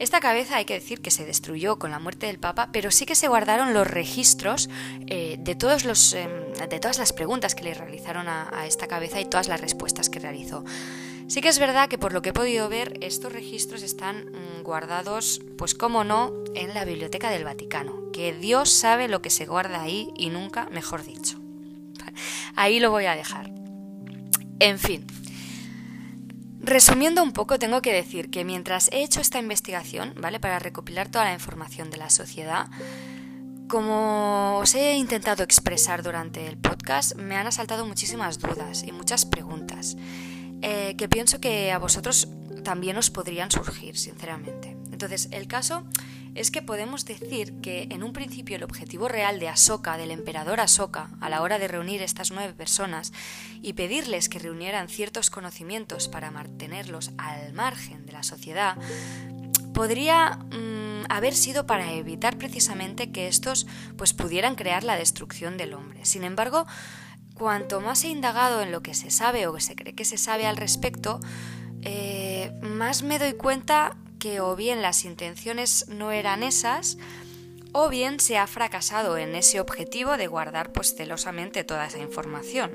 Esta 0.00 0.18
cabeza 0.18 0.56
hay 0.56 0.64
que 0.64 0.74
decir 0.74 1.00
que 1.00 1.12
se 1.12 1.24
destruyó 1.24 1.78
con 1.78 1.92
la 1.92 2.00
muerte 2.00 2.26
del 2.26 2.40
Papa, 2.40 2.70
pero 2.72 2.90
sí 2.90 3.06
que 3.06 3.14
se 3.14 3.28
guardaron 3.28 3.74
los 3.74 3.86
registros 3.86 4.68
eh, 5.06 5.36
de, 5.38 5.54
todos 5.54 5.84
los, 5.84 6.14
em, 6.14 6.52
de 6.68 6.80
todas 6.80 6.98
las 6.98 7.12
preguntas 7.12 7.54
que 7.54 7.62
le 7.62 7.74
realizaron 7.74 8.26
a 8.26 8.66
esta 8.66 8.88
cabeza 8.88 9.20
y 9.20 9.24
todas 9.26 9.46
las 9.46 9.60
respuestas 9.60 10.10
que 10.10 10.18
realizó. 10.18 10.64
Sí 11.26 11.40
que 11.40 11.48
es 11.48 11.58
verdad 11.58 11.88
que 11.88 11.98
por 11.98 12.12
lo 12.12 12.22
que 12.22 12.30
he 12.30 12.34
podido 12.34 12.68
ver, 12.68 12.98
estos 13.00 13.32
registros 13.32 13.82
están 13.82 14.26
mm, 14.26 14.62
guardados, 14.62 15.40
pues 15.56 15.74
como 15.74 16.04
no, 16.04 16.32
en 16.54 16.74
la 16.74 16.84
Biblioteca 16.84 17.30
del 17.30 17.44
Vaticano, 17.44 18.12
que 18.12 18.32
Dios 18.32 18.70
sabe 18.70 19.08
lo 19.08 19.22
que 19.22 19.30
se 19.30 19.46
guarda 19.46 19.82
ahí 19.82 20.10
y 20.16 20.28
nunca, 20.30 20.66
mejor 20.70 21.04
dicho. 21.04 21.40
Ahí 22.56 22.78
lo 22.78 22.90
voy 22.90 23.06
a 23.06 23.16
dejar. 23.16 23.50
En 24.60 24.78
fin, 24.78 25.06
Resumiendo 26.66 27.22
un 27.22 27.32
poco, 27.32 27.58
tengo 27.58 27.82
que 27.82 27.92
decir 27.92 28.30
que 28.30 28.42
mientras 28.42 28.88
he 28.90 29.02
hecho 29.02 29.20
esta 29.20 29.38
investigación, 29.38 30.14
¿vale? 30.16 30.40
Para 30.40 30.58
recopilar 30.58 31.10
toda 31.10 31.26
la 31.26 31.34
información 31.34 31.90
de 31.90 31.98
la 31.98 32.08
sociedad, 32.08 32.68
Como 33.68 34.58
os 34.58 34.74
he 34.74 34.94
intentado 34.94 35.42
expresar 35.42 36.02
durante 36.02 36.46
el 36.46 36.56
podcast, 36.56 37.16
me 37.16 37.36
han 37.36 37.46
asaltado 37.46 37.84
muchísimas 37.86 38.38
dudas 38.38 38.82
y 38.82 38.92
muchas 38.92 39.26
preguntas 39.26 39.96
eh, 40.62 40.94
que 40.96 41.08
pienso 41.08 41.40
que 41.40 41.72
a 41.72 41.78
vosotros 41.78 42.28
también 42.62 42.96
os 42.96 43.10
podrían 43.10 43.50
surgir, 43.50 43.96
sinceramente. 43.96 44.76
Entonces, 44.90 45.28
el 45.32 45.46
caso 45.46 45.84
es 46.34 46.50
que 46.50 46.62
podemos 46.62 47.04
decir 47.04 47.60
que 47.60 47.86
en 47.90 48.02
un 48.02 48.12
principio 48.12 48.56
el 48.56 48.64
objetivo 48.64 49.08
real 49.08 49.38
de 49.38 49.48
Ahsoka, 49.48 49.96
del 49.96 50.10
emperador 50.10 50.60
Ahsoka, 50.60 51.10
a 51.20 51.28
la 51.28 51.42
hora 51.42 51.58
de 51.58 51.68
reunir 51.68 52.02
estas 52.02 52.32
nueve 52.32 52.54
personas 52.54 53.12
y 53.62 53.74
pedirles 53.74 54.28
que 54.28 54.40
reunieran 54.40 54.88
ciertos 54.88 55.30
conocimientos 55.30 56.08
para 56.08 56.30
mantenerlos 56.30 57.12
al 57.18 57.52
margen 57.52 58.04
de 58.06 58.12
la 58.12 58.24
sociedad, 58.24 58.76
podría 59.74 60.38
mm, 60.50 61.04
haber 61.08 61.34
sido 61.34 61.66
para 61.66 61.92
evitar 61.92 62.36
precisamente 62.36 63.12
que 63.12 63.28
estos 63.28 63.66
pues 63.96 64.12
pudieran 64.12 64.54
crear 64.54 64.82
la 64.82 64.96
destrucción 64.96 65.56
del 65.56 65.74
hombre. 65.74 66.04
Sin 66.04 66.24
embargo, 66.24 66.66
cuanto 67.34 67.80
más 67.80 68.04
he 68.04 68.08
indagado 68.08 68.62
en 68.62 68.72
lo 68.72 68.82
que 68.82 68.94
se 68.94 69.10
sabe 69.10 69.46
o 69.46 69.54
que 69.54 69.60
se 69.60 69.76
cree 69.76 69.94
que 69.94 70.04
se 70.04 70.18
sabe 70.18 70.46
al 70.46 70.56
respecto, 70.56 71.20
eh, 71.82 72.52
más 72.62 73.02
me 73.02 73.18
doy 73.18 73.34
cuenta 73.34 73.96
que 74.18 74.40
o 74.40 74.56
bien 74.56 74.80
las 74.80 75.04
intenciones 75.04 75.86
no 75.88 76.12
eran 76.12 76.42
esas, 76.42 76.96
o 77.72 77.88
bien 77.88 78.20
se 78.20 78.38
ha 78.38 78.46
fracasado 78.46 79.18
en 79.18 79.34
ese 79.34 79.60
objetivo 79.60 80.16
de 80.16 80.28
guardar 80.28 80.72
pues 80.72 80.94
celosamente 80.94 81.64
toda 81.64 81.86
esa 81.86 81.98
información, 81.98 82.70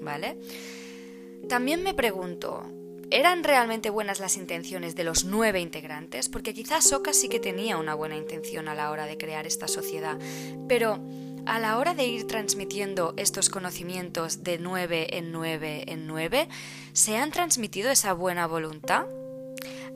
¿vale? 0.00 0.38
También 1.48 1.82
me 1.82 1.92
pregunto, 1.92 2.64
¿eran 3.10 3.42
realmente 3.42 3.90
buenas 3.90 4.20
las 4.20 4.36
intenciones 4.36 4.94
de 4.94 5.04
los 5.04 5.24
nueve 5.24 5.60
integrantes? 5.60 6.28
Porque 6.28 6.54
quizás 6.54 6.88
Soka 6.88 7.12
sí 7.12 7.28
que 7.28 7.40
tenía 7.40 7.78
una 7.78 7.94
buena 7.94 8.16
intención 8.16 8.68
a 8.68 8.74
la 8.74 8.90
hora 8.92 9.06
de 9.06 9.18
crear 9.18 9.46
esta 9.46 9.66
sociedad, 9.66 10.18
pero 10.68 11.00
a 11.48 11.58
la 11.58 11.78
hora 11.78 11.94
de 11.94 12.06
ir 12.06 12.26
transmitiendo 12.26 13.14
estos 13.16 13.48
conocimientos 13.48 14.44
de 14.44 14.58
nueve 14.58 15.16
en 15.16 15.32
nueve 15.32 15.84
en 15.86 16.06
nueve, 16.06 16.48
¿se 16.92 17.16
han 17.16 17.30
transmitido 17.30 17.90
esa 17.90 18.12
buena 18.12 18.46
voluntad? 18.46 19.06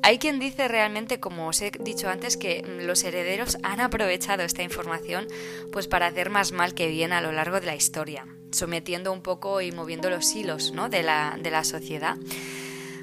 Hay 0.03 0.19
quien 0.19 0.41
dice 0.41 0.67
realmente, 0.67 1.21
como 1.21 1.47
os 1.47 1.61
he 1.61 1.71
dicho 1.79 2.09
antes, 2.09 2.37
que 2.37 2.65
los 2.83 3.05
herederos 3.05 3.59
han 3.63 3.81
aprovechado 3.81 4.43
esta 4.43 4.63
información 4.63 5.29
pues 5.73 5.87
para 5.87 6.07
hacer 6.07 6.31
más 6.31 6.53
mal 6.53 6.75
que 6.75 6.89
bien 6.89 7.13
a 7.13 7.21
lo 7.21 7.33
largo 7.33 7.61
de 7.61 7.67
la 7.67 7.77
historia, 7.77 8.27
sometiendo 8.51 9.13
un 9.13 9.23
poco 9.23 9.61
y 9.61 9.73
moviendo 9.73 10.09
los 10.09 10.35
hilos 10.35 10.73
¿no? 10.73 10.89
de, 10.89 11.03
la, 11.03 11.39
de 11.41 11.51
la 11.51 11.65
sociedad. 11.65 12.17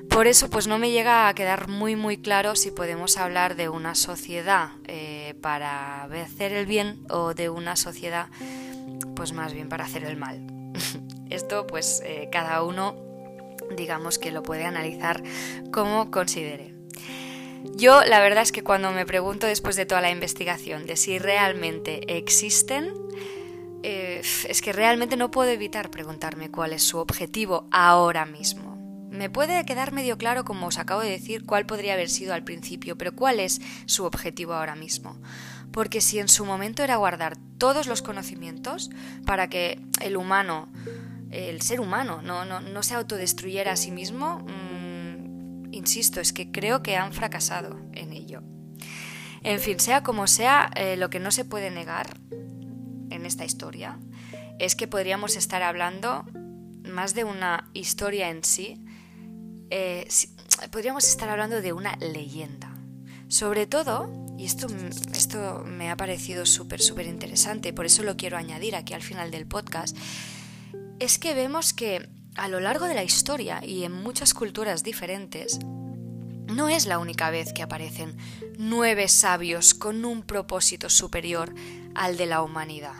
Por 0.09 0.27
eso, 0.27 0.49
pues 0.49 0.67
no 0.67 0.79
me 0.79 0.91
llega 0.91 1.27
a 1.27 1.33
quedar 1.33 1.67
muy 1.67 1.95
muy 1.95 2.17
claro 2.17 2.55
si 2.55 2.71
podemos 2.71 3.17
hablar 3.17 3.55
de 3.55 3.69
una 3.69 3.95
sociedad 3.95 4.71
eh, 4.87 5.35
para 5.41 6.03
hacer 6.03 6.51
el 6.53 6.65
bien 6.65 6.99
o 7.09 7.33
de 7.33 7.49
una 7.49 7.75
sociedad, 7.75 8.27
pues 9.15 9.33
más 9.33 9.53
bien 9.53 9.69
para 9.69 9.85
hacer 9.85 10.03
el 10.03 10.17
mal. 10.17 10.41
Esto, 11.29 11.67
pues 11.67 12.01
eh, 12.03 12.27
cada 12.31 12.63
uno, 12.63 12.95
digamos 13.77 14.19
que 14.19 14.31
lo 14.31 14.43
puede 14.43 14.65
analizar 14.65 15.23
como 15.71 16.11
considere. 16.11 16.73
Yo 17.75 18.03
la 18.03 18.19
verdad 18.19 18.43
es 18.43 18.51
que 18.51 18.63
cuando 18.63 18.91
me 18.91 19.05
pregunto 19.05 19.47
después 19.47 19.75
de 19.75 19.85
toda 19.85 20.01
la 20.01 20.11
investigación 20.11 20.85
de 20.85 20.95
si 20.95 21.19
realmente 21.19 22.17
existen, 22.17 22.93
eh, 23.83 24.21
es 24.47 24.61
que 24.61 24.73
realmente 24.73 25.17
no 25.17 25.31
puedo 25.31 25.49
evitar 25.49 25.91
preguntarme 25.91 26.51
cuál 26.51 26.73
es 26.73 26.83
su 26.83 26.97
objetivo 26.97 27.67
ahora 27.71 28.25
mismo. 28.25 28.78
Me 29.09 29.29
puede 29.29 29.65
quedar 29.65 29.91
medio 29.91 30.17
claro, 30.17 30.45
como 30.45 30.67
os 30.67 30.77
acabo 30.77 31.01
de 31.01 31.09
decir, 31.09 31.45
cuál 31.45 31.65
podría 31.65 31.93
haber 31.93 32.09
sido 32.09 32.33
al 32.33 32.43
principio, 32.43 32.97
pero 32.97 33.15
cuál 33.15 33.39
es 33.39 33.59
su 33.85 34.05
objetivo 34.05 34.53
ahora 34.53 34.75
mismo. 34.75 35.19
Porque 35.71 36.01
si 36.01 36.19
en 36.19 36.29
su 36.29 36.45
momento 36.45 36.83
era 36.83 36.97
guardar 36.97 37.37
todos 37.57 37.87
los 37.87 38.01
conocimientos 38.01 38.89
para 39.25 39.49
que 39.49 39.79
el 40.01 40.15
humano, 40.15 40.69
el 41.31 41.61
ser 41.61 41.79
humano, 41.79 42.21
no, 42.21 42.45
no, 42.45 42.83
se 42.83 42.93
autodestruyera 42.93 43.73
a 43.73 43.77
sí 43.77 43.91
mismo, 43.91 44.39
mm, 44.39 45.73
insisto, 45.73 46.19
es 46.21 46.31
que 46.31 46.51
creo 46.51 46.83
que 46.83 46.95
han 46.95 47.13
fracasado 47.13 47.79
en 47.93 48.13
ello. 48.13 48.43
En 49.41 49.59
fin, 49.59 49.79
sea 49.79 50.03
como 50.03 50.27
sea, 50.27 50.69
eh, 50.75 50.97
lo 50.97 51.09
que 51.09 51.19
no 51.19 51.31
se 51.31 51.45
puede 51.45 51.71
negar 51.71 52.19
en 53.09 53.25
esta 53.25 53.45
historia 53.45 53.97
es 54.59 54.75
que 54.75 54.87
podríamos 54.87 55.35
estar 55.35 55.63
hablando 55.63 56.25
más 56.83 57.15
de 57.15 57.23
una 57.23 57.69
historia 57.73 58.29
en 58.29 58.43
sí, 58.43 58.83
eh, 59.69 60.07
podríamos 60.71 61.07
estar 61.07 61.29
hablando 61.29 61.61
de 61.61 61.73
una 61.73 61.95
leyenda. 61.97 62.75
Sobre 63.27 63.67
todo, 63.67 64.09
y 64.37 64.45
esto, 64.45 64.67
esto 65.13 65.63
me 65.65 65.91
ha 65.91 65.97
parecido 65.97 66.45
súper, 66.45 66.81
súper 66.81 67.05
interesante, 67.05 67.73
por 67.73 67.85
eso 67.85 68.03
lo 68.03 68.17
quiero 68.17 68.37
añadir 68.37 68.75
aquí 68.75 68.93
al 68.93 69.03
final 69.03 69.29
del 69.29 69.45
podcast, 69.45 69.95
es 70.99 71.19
que 71.19 71.33
vemos 71.33 71.73
que 71.73 72.09
a 72.35 72.47
lo 72.47 72.59
largo 72.59 72.85
de 72.85 72.93
la 72.93 73.03
historia 73.03 73.63
y 73.63 73.83
en 73.83 73.91
muchas 73.91 74.33
culturas 74.33 74.83
diferentes, 74.83 75.59
no 76.47 76.69
es 76.69 76.85
la 76.85 76.99
única 76.99 77.29
vez 77.29 77.53
que 77.53 77.61
aparecen 77.61 78.17
nueve 78.57 79.07
sabios 79.07 79.73
con 79.73 80.03
un 80.05 80.23
propósito 80.23 80.89
superior 80.89 81.53
al 81.95 82.17
de 82.17 82.25
la 82.25 82.41
humanidad, 82.41 82.95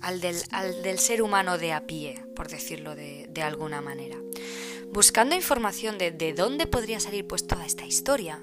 al 0.00 0.20
del, 0.20 0.98
ser 0.98 1.22
humano 1.22 1.58
de 1.58 1.72
a 1.72 1.86
pie, 1.86 2.24
por 2.34 2.48
decirlo 2.48 2.94
de, 2.94 3.42
alguna 3.42 3.80
manera. 3.80 4.16
Buscando 4.92 5.34
información 5.34 5.98
de, 5.98 6.10
de 6.10 6.32
dónde 6.32 6.66
podría 6.66 7.00
salir 7.00 7.26
pues 7.26 7.46
toda 7.46 7.64
esta 7.66 7.86
historia, 7.86 8.40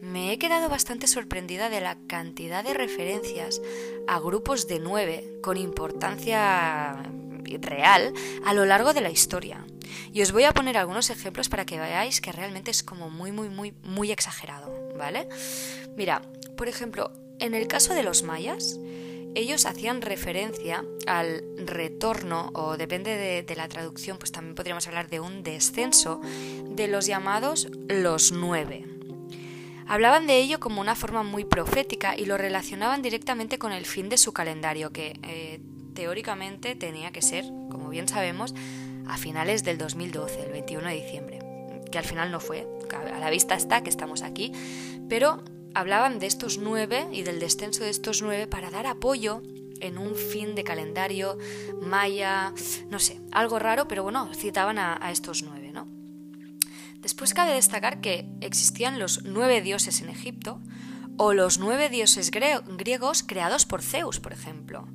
me 0.00 0.32
he 0.32 0.38
quedado 0.38 0.68
bastante 0.68 1.06
sorprendida 1.06 1.68
de 1.70 1.80
la 1.80 1.96
cantidad 2.06 2.62
de 2.62 2.74
referencias 2.74 3.62
a 4.06 4.20
grupos 4.20 4.68
de 4.68 4.78
nueve 4.78 5.24
con 5.42 5.56
importancia 5.56 7.02
real 7.60 8.12
a 8.44 8.54
lo 8.54 8.64
largo 8.64 8.92
de 8.92 9.00
la 9.00 9.10
historia. 9.10 9.64
Y 10.12 10.22
os 10.22 10.32
voy 10.32 10.44
a 10.44 10.52
poner 10.52 10.76
algunos 10.76 11.10
ejemplos 11.10 11.48
para 11.48 11.64
que 11.64 11.78
veáis 11.78 12.20
que 12.20 12.32
realmente 12.32 12.70
es 12.70 12.82
como 12.82 13.10
muy, 13.10 13.32
muy, 13.32 13.48
muy, 13.48 13.72
muy 13.82 14.10
exagerado, 14.10 14.72
¿vale? 14.96 15.28
Mira, 15.96 16.22
por 16.56 16.68
ejemplo, 16.68 17.12
en 17.38 17.54
el 17.54 17.68
caso 17.68 17.94
de 17.94 18.02
los 18.02 18.22
mayas, 18.22 18.78
ellos 19.36 19.66
hacían 19.66 20.00
referencia 20.00 20.82
al 21.06 21.44
retorno, 21.58 22.50
o 22.54 22.78
depende 22.78 23.44
de, 23.44 23.56
la 23.56 23.68
traducción, 23.68 24.16
pues 24.16 24.32
también 24.32 24.54
podríamos 24.54 24.86
hablar 24.88 25.10
de 25.10 25.20
un 25.20 25.42
descenso, 25.42 26.22
de 26.70 26.88
los 26.88 27.06
llamados 27.06 27.68
los 27.88 28.32
nueve. 28.32 28.86
Hablaban 29.86 30.26
de 30.26 30.38
ello 30.38 30.58
como 30.58 30.80
una 30.80 30.96
forma 30.96 31.22
muy 31.22 31.44
profética 31.44 32.16
y 32.16 32.24
lo 32.24 32.38
relacionaban 32.38 33.02
directamente 33.02 33.58
con 33.58 33.72
el 33.72 33.84
fin 33.84 34.08
de 34.08 34.16
su 34.16 34.32
calendario, 34.32 34.90
que 34.90 35.20
eh, 35.22 35.60
teóricamente 35.94 36.74
tenía 36.74 37.12
que 37.12 37.20
ser, 37.20 37.44
como 37.70 37.90
bien 37.90 38.08
sabemos, 38.08 38.54
a 39.06 39.18
finales 39.18 39.64
del 39.64 39.76
2012, 39.76 40.44
el 40.44 40.52
21 40.52 40.88
de 40.88 40.94
diciembre, 40.94 41.38
que 41.92 41.98
al 41.98 42.04
final 42.04 42.32
no 42.32 42.40
fue, 42.40 42.66
a 42.90 43.18
la 43.18 43.28
vista 43.28 43.54
está 43.54 43.82
que 43.82 43.90
estamos 43.90 44.22
aquí, 44.22 44.52
pero 45.10 45.44
hablaban 45.76 46.18
de 46.18 46.26
estos 46.26 46.58
nueve 46.58 47.06
y 47.12 47.22
del 47.22 47.38
descenso 47.38 47.84
de 47.84 47.90
estos 47.90 48.22
nueve 48.22 48.46
para 48.46 48.70
dar 48.70 48.86
apoyo 48.86 49.42
en 49.80 49.98
un 49.98 50.14
fin 50.14 50.54
de 50.54 50.64
calendario 50.64 51.38
maya, 51.82 52.52
no 52.88 52.98
sé, 52.98 53.20
algo 53.30 53.58
raro, 53.58 53.86
pero 53.86 54.02
bueno, 54.02 54.32
citaban 54.34 54.78
a, 54.78 55.10
estos 55.10 55.42
nueve, 55.42 55.72
¿no? 55.72 55.86
Después 57.00 57.34
cabe 57.34 57.52
destacar 57.52 58.00
que 58.00 58.26
existían 58.40 58.98
los 58.98 59.22
nueve 59.24 59.60
dioses 59.60 60.00
en 60.00 60.08
Egipto 60.08 60.60
o 61.18 61.34
los 61.34 61.58
nueve 61.58 61.88
dioses 61.90 62.30
griegos 62.30 63.22
creados 63.22 63.66
por 63.66 63.82
Zeus, 63.82 64.18
por 64.18 64.32
ejemplo 64.32 64.88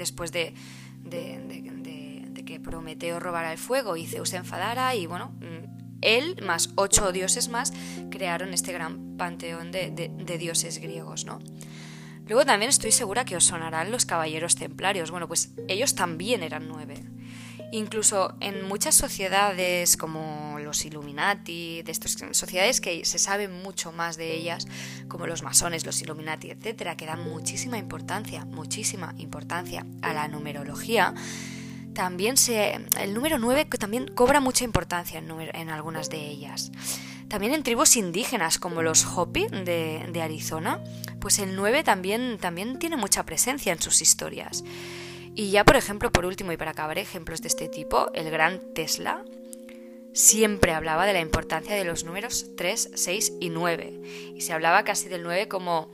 después 0.00 0.32
de, 0.32 0.54
que 2.46 2.58
Prometeo 2.58 3.20
robara 3.20 3.52
el 3.52 3.58
fuego 3.58 3.96
y 3.96 4.06
Zeus 4.06 4.30
se 4.30 4.36
enfadara 4.36 4.94
y 4.96 5.06
bueno, 5.06 5.32
mm, 5.40 5.89
él 6.02 6.40
más 6.42 6.70
ocho 6.76 7.12
dioses 7.12 7.48
más 7.48 7.72
crearon 8.10 8.52
este 8.54 8.72
gran 8.72 9.16
panteón 9.16 9.70
de, 9.72 10.38
dioses 10.38 10.78
griegos, 10.78 11.24
¿no? 11.24 11.40
Luego 12.26 12.46
también 12.46 12.68
estoy 12.68 12.92
segura 12.92 13.24
que 13.24 13.36
os 13.36 13.44
sonarán 13.44 13.90
los 13.90 14.06
caballeros 14.06 14.54
templarios. 14.54 15.10
Bueno, 15.10 15.26
pues 15.26 15.50
ellos 15.66 15.96
también 15.96 16.44
eran 16.44 16.68
nueve. 16.68 17.02
Incluso 17.72 18.36
en 18.40 18.66
muchas 18.66 18.94
sociedades 18.94 19.96
como 19.96 20.58
los 20.60 20.84
Illuminati, 20.84 21.82
de 21.82 21.92
estas 21.92 22.16
sociedades 22.32 22.80
que 22.80 23.04
se 23.04 23.18
sabe 23.18 23.48
mucho 23.48 23.92
más 23.92 24.16
de 24.16 24.34
ellas, 24.34 24.66
como 25.08 25.26
los 25.26 25.42
masones, 25.42 25.84
los 25.86 26.00
Illuminati, 26.02 26.50
etcétera, 26.50 26.96
que 26.96 27.06
dan 27.06 27.28
muchísima 27.28 27.78
importancia, 27.78 28.44
muchísima 28.44 29.14
importancia 29.18 29.84
a 30.02 30.12
la 30.14 30.28
numerología, 30.28 31.14
también 31.94 32.36
se, 32.36 32.78
el 33.00 33.14
número 33.14 33.38
9 33.38 33.66
también 33.78 34.08
cobra 34.08 34.40
mucha 34.40 34.64
importancia 34.64 35.18
en, 35.18 35.30
en 35.30 35.68
algunas 35.70 36.10
de 36.10 36.18
ellas. 36.18 36.72
También 37.28 37.54
en 37.54 37.62
tribus 37.62 37.96
indígenas 37.96 38.58
como 38.58 38.82
los 38.82 39.04
Hopi 39.04 39.46
de, 39.46 40.04
de 40.12 40.22
Arizona, 40.22 40.82
pues 41.20 41.38
el 41.38 41.54
9 41.54 41.84
también, 41.84 42.38
también 42.40 42.78
tiene 42.78 42.96
mucha 42.96 43.24
presencia 43.24 43.72
en 43.72 43.80
sus 43.80 44.02
historias. 44.02 44.64
Y 45.34 45.50
ya, 45.50 45.64
por 45.64 45.76
ejemplo, 45.76 46.10
por 46.10 46.26
último, 46.26 46.52
y 46.52 46.56
para 46.56 46.72
acabar 46.72 46.98
ejemplos 46.98 47.40
de 47.40 47.48
este 47.48 47.68
tipo, 47.68 48.10
el 48.14 48.30
gran 48.30 48.60
Tesla 48.74 49.24
siempre 50.12 50.72
hablaba 50.72 51.06
de 51.06 51.12
la 51.12 51.20
importancia 51.20 51.74
de 51.74 51.84
los 51.84 52.04
números 52.04 52.46
3, 52.56 52.90
6 52.94 53.32
y 53.40 53.50
9. 53.50 54.32
Y 54.34 54.40
se 54.40 54.52
hablaba 54.52 54.84
casi 54.84 55.08
del 55.08 55.22
9 55.22 55.48
como, 55.48 55.88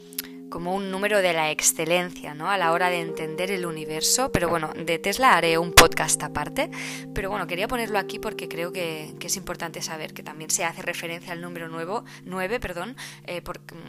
como 0.51 0.75
un 0.75 0.91
número 0.91 1.23
de 1.23 1.33
la 1.33 1.51
excelencia, 1.51 2.35
¿no? 2.35 2.51
A 2.51 2.59
la 2.59 2.73
hora 2.73 2.91
de 2.91 3.01
entender 3.01 3.51
el 3.51 3.67
universo. 3.67 4.31
Pero 4.33 4.49
bueno, 4.49 4.73
de 4.77 4.99
Tesla 4.99 5.37
haré 5.37 5.59
un 5.59 5.73
podcast 5.73 6.23
aparte. 6.23 6.71
Pero 7.15 7.31
bueno, 7.31 7.47
quería 7.47 7.69
ponerlo 7.69 7.99
aquí 7.99 8.19
porque 8.19 8.49
creo 8.49 8.73
que, 8.73 9.15
es 9.21 9.37
importante 9.37 9.83
saber 9.83 10.15
que 10.15 10.23
también 10.23 10.51
se 10.51 10.65
hace 10.65 10.83
referencia 10.83 11.33
al 11.33 11.41
número 11.41 11.69
nuevo, 11.69 12.05
9, 12.25 12.61
perdón, 12.61 12.97
eh, 13.25 13.43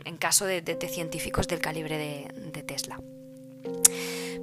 en 0.06 0.18
caso 0.18 0.46
de, 0.46 0.78
científicos 0.90 1.48
del 1.48 1.60
calibre 1.60 1.98
de 1.98 2.64
Tesla. 2.64 3.00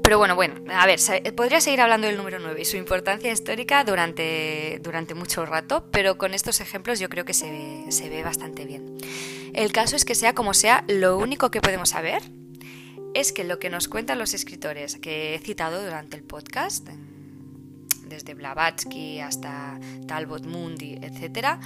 Pero 0.05 0.19
bueno, 0.19 0.35
bueno, 0.35 0.57
a 0.71 0.85
ver, 0.85 1.01
podría 1.35 1.63
seguir 1.63 1.81
hablando 1.81 2.07
del 2.07 2.19
número 2.19 2.39
9 2.39 2.61
y 2.61 2.67
su 2.67 2.77
importancia 2.77 3.33
histórica 3.33 3.83
durante, 3.85 4.79
durante 4.83 5.15
mucho 5.15 5.47
rato, 5.47 5.89
pero 5.91 6.19
con 6.19 6.35
estos 6.35 6.61
ejemplos 6.61 7.01
yo 7.01 7.09
creo 7.09 7.25
que 7.25 7.33
se 7.33 7.87
se 7.89 8.11
ve 8.11 8.23
bastante 8.23 8.67
bien. 8.67 8.99
El 9.55 9.73
caso 9.73 9.97
es 9.97 10.05
que 10.05 10.15
sea 10.15 10.35
como 10.35 10.53
sea, 10.53 10.85
lo 10.89 11.17
único 11.17 11.51
que 11.51 11.63
podemos 11.63 11.89
saber 11.89 12.23
es 13.15 13.33
que 13.33 13.45
lo 13.45 13.59
que 13.59 13.71
nos 13.71 13.89
cuentan 13.89 14.19
los 14.19 14.35
escritores 14.35 14.97
que 14.97 15.37
he 15.37 15.39
citado 15.39 15.83
durante 15.83 16.19
el 16.19 16.23
podcast, 16.23 16.87
desde 18.15 18.35
Blavatsky 18.35 19.21
hasta 19.21 19.79
Talbot 20.07 20.45
Mundi, 20.45 20.99
etc., 21.03 21.59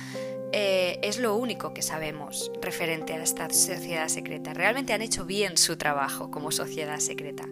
eh, 0.53 0.99
es 1.03 1.19
lo 1.19 1.37
único 1.37 1.75
que 1.75 1.83
sabemos 1.83 2.51
referente 2.63 3.13
a 3.13 3.23
esta 3.23 3.51
sociedad 3.51 4.09
secreta. 4.09 4.55
Realmente 4.55 4.95
han 4.95 5.03
hecho 5.03 5.27
bien 5.27 5.59
su 5.59 5.77
trabajo 5.77 6.31
como 6.31 6.51
sociedad 6.51 6.99
secreta. 7.01 7.47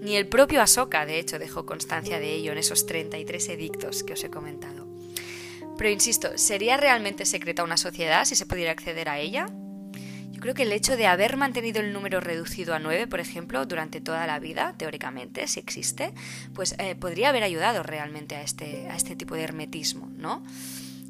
Ni 0.00 0.16
el 0.16 0.28
propio 0.28 0.60
Ahsoka, 0.60 1.06
de 1.06 1.18
hecho, 1.18 1.38
dejó 1.38 1.64
constancia 1.64 2.18
de 2.18 2.34
ello 2.34 2.52
en 2.52 2.58
esos 2.58 2.84
33 2.84 3.48
edictos 3.48 4.02
que 4.02 4.12
os 4.12 4.24
he 4.24 4.30
comentado. 4.30 4.86
Pero 5.78 5.90
insisto, 5.90 6.36
¿sería 6.36 6.76
realmente 6.76 7.24
secreta 7.24 7.64
una 7.64 7.78
sociedad 7.78 8.24
si 8.26 8.36
se 8.36 8.46
pudiera 8.46 8.72
acceder 8.72 9.08
a 9.08 9.18
ella? 9.18 9.46
Creo 10.42 10.54
que 10.54 10.64
el 10.64 10.72
hecho 10.72 10.96
de 10.96 11.06
haber 11.06 11.36
mantenido 11.36 11.80
el 11.80 11.92
número 11.92 12.18
reducido 12.18 12.74
a 12.74 12.80
9, 12.80 13.06
por 13.06 13.20
ejemplo, 13.20 13.64
durante 13.64 14.00
toda 14.00 14.26
la 14.26 14.40
vida, 14.40 14.74
teóricamente, 14.76 15.46
si 15.46 15.60
existe, 15.60 16.12
pues 16.52 16.74
eh, 16.80 16.96
podría 16.96 17.28
haber 17.28 17.44
ayudado 17.44 17.84
realmente 17.84 18.34
a 18.34 18.42
este, 18.42 18.90
a 18.90 18.96
este 18.96 19.14
tipo 19.14 19.36
de 19.36 19.42
hermetismo, 19.42 20.10
¿no? 20.16 20.42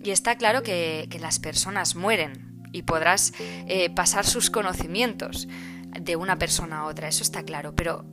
Y 0.04 0.10
está 0.10 0.36
claro 0.36 0.62
que, 0.62 1.08
las 1.18 1.38
personas 1.38 1.96
mueren 1.96 2.68
y 2.72 2.82
podrás 2.82 3.32
eh, 3.40 3.88
pasar 3.88 4.26
sus 4.26 4.50
conocimientos 4.50 5.48
de 5.98 6.16
una 6.16 6.36
persona 6.38 6.80
a 6.80 6.84
otra, 6.84 7.08
eso 7.08 7.22
está 7.22 7.42
claro, 7.42 7.74
pero 7.74 8.04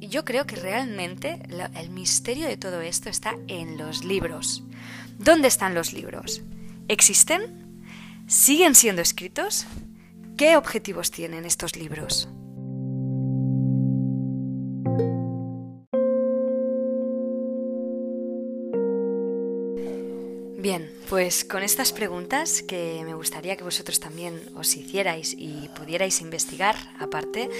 yo 0.00 0.24
creo 0.24 0.44
que 0.44 0.56
realmente 0.56 1.40
el 1.76 1.90
misterio 1.90 2.48
de 2.48 2.56
todo 2.56 2.80
esto 2.80 3.08
está 3.08 3.36
en 3.46 3.78
los 3.78 4.04
libros. 4.04 4.64
¿Dónde 5.20 5.46
están 5.46 5.76
los 5.76 5.92
libros? 5.92 6.42
¿Existen? 6.88 7.84
¿Siguen 8.26 8.74
siendo 8.74 9.02
escritos? 9.02 9.64
¿Qué 10.38 10.56
objetivos 10.56 11.10
tienen 11.10 11.44
estos 11.44 11.74
libros? 11.74 12.28
Bien, 20.56 20.92
pues 21.08 21.44
con 21.44 21.64
estas 21.64 21.92
preguntas 21.92 22.62
que 22.62 23.02
me 23.04 23.14
gustaría 23.14 23.56
que 23.56 23.64
vosotros 23.64 23.98
también 23.98 24.40
os 24.54 24.76
hicierais 24.76 25.34
y 25.36 25.70
pudierais 25.76 26.20
investigar 26.20 26.76
aparte, 27.00 27.50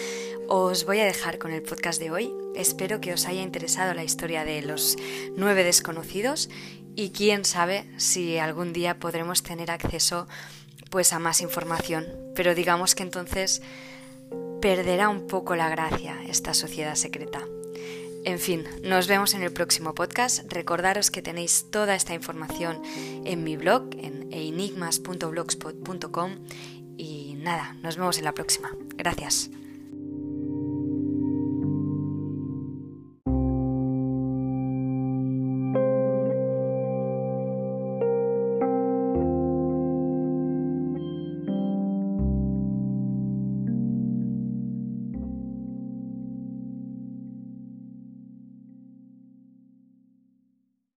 os 0.47 0.87
voy 0.87 1.01
a 1.01 1.05
dejar 1.05 1.38
con 1.38 1.51
el 1.51 1.62
podcast 1.64 1.99
de 1.99 2.12
hoy. 2.12 2.33
Espero 2.55 3.01
que 3.01 3.12
os 3.12 3.27
haya 3.27 3.43
interesado 3.43 3.93
la 3.93 4.05
historia 4.05 4.45
de 4.45 4.62
los 4.62 4.97
nueve 5.37 5.64
desconocidos 5.64 6.49
y 6.95 7.11
quién 7.11 7.45
sabe 7.45 7.91
si 7.97 8.38
algún 8.38 8.73
día 8.73 9.01
podremos 9.01 9.43
tener 9.43 9.73
acceso 9.73 10.29
pues 10.90 11.12
a 11.12 11.18
más 11.18 11.40
información, 11.40 12.07
pero 12.35 12.55
digamos 12.55 12.94
que 12.94 13.03
entonces 13.03 13.62
perderá 14.61 15.09
un 15.09 15.27
poco 15.27 15.57
la 15.57 15.68
gracia 15.68 16.22
esta 16.27 16.55
sociedad 16.55 16.94
secreta. 16.94 17.42
En 18.24 18.38
fin, 18.38 18.64
nos 18.83 19.07
vemos 19.07 19.35
en 19.35 19.42
el 19.42 19.53
próximo 19.53 19.94
podcast. 19.94 20.51
Recordaros 20.53 21.11
que 21.11 21.22
tenéis 21.22 21.70
toda 21.70 21.94
esta 21.94 22.14
información 22.14 22.83
en 23.24 23.44
mi 23.44 23.57
blog, 23.57 23.90
en 23.94 24.29
enigmas.blogspot.com. 24.33 26.38
Y 26.96 27.37
nada, 27.38 27.77
nos 27.83 27.96
vemos 27.96 28.18
en 28.18 28.24
la 28.24 28.35
próxima. 28.35 28.72
Gracias. 28.96 29.51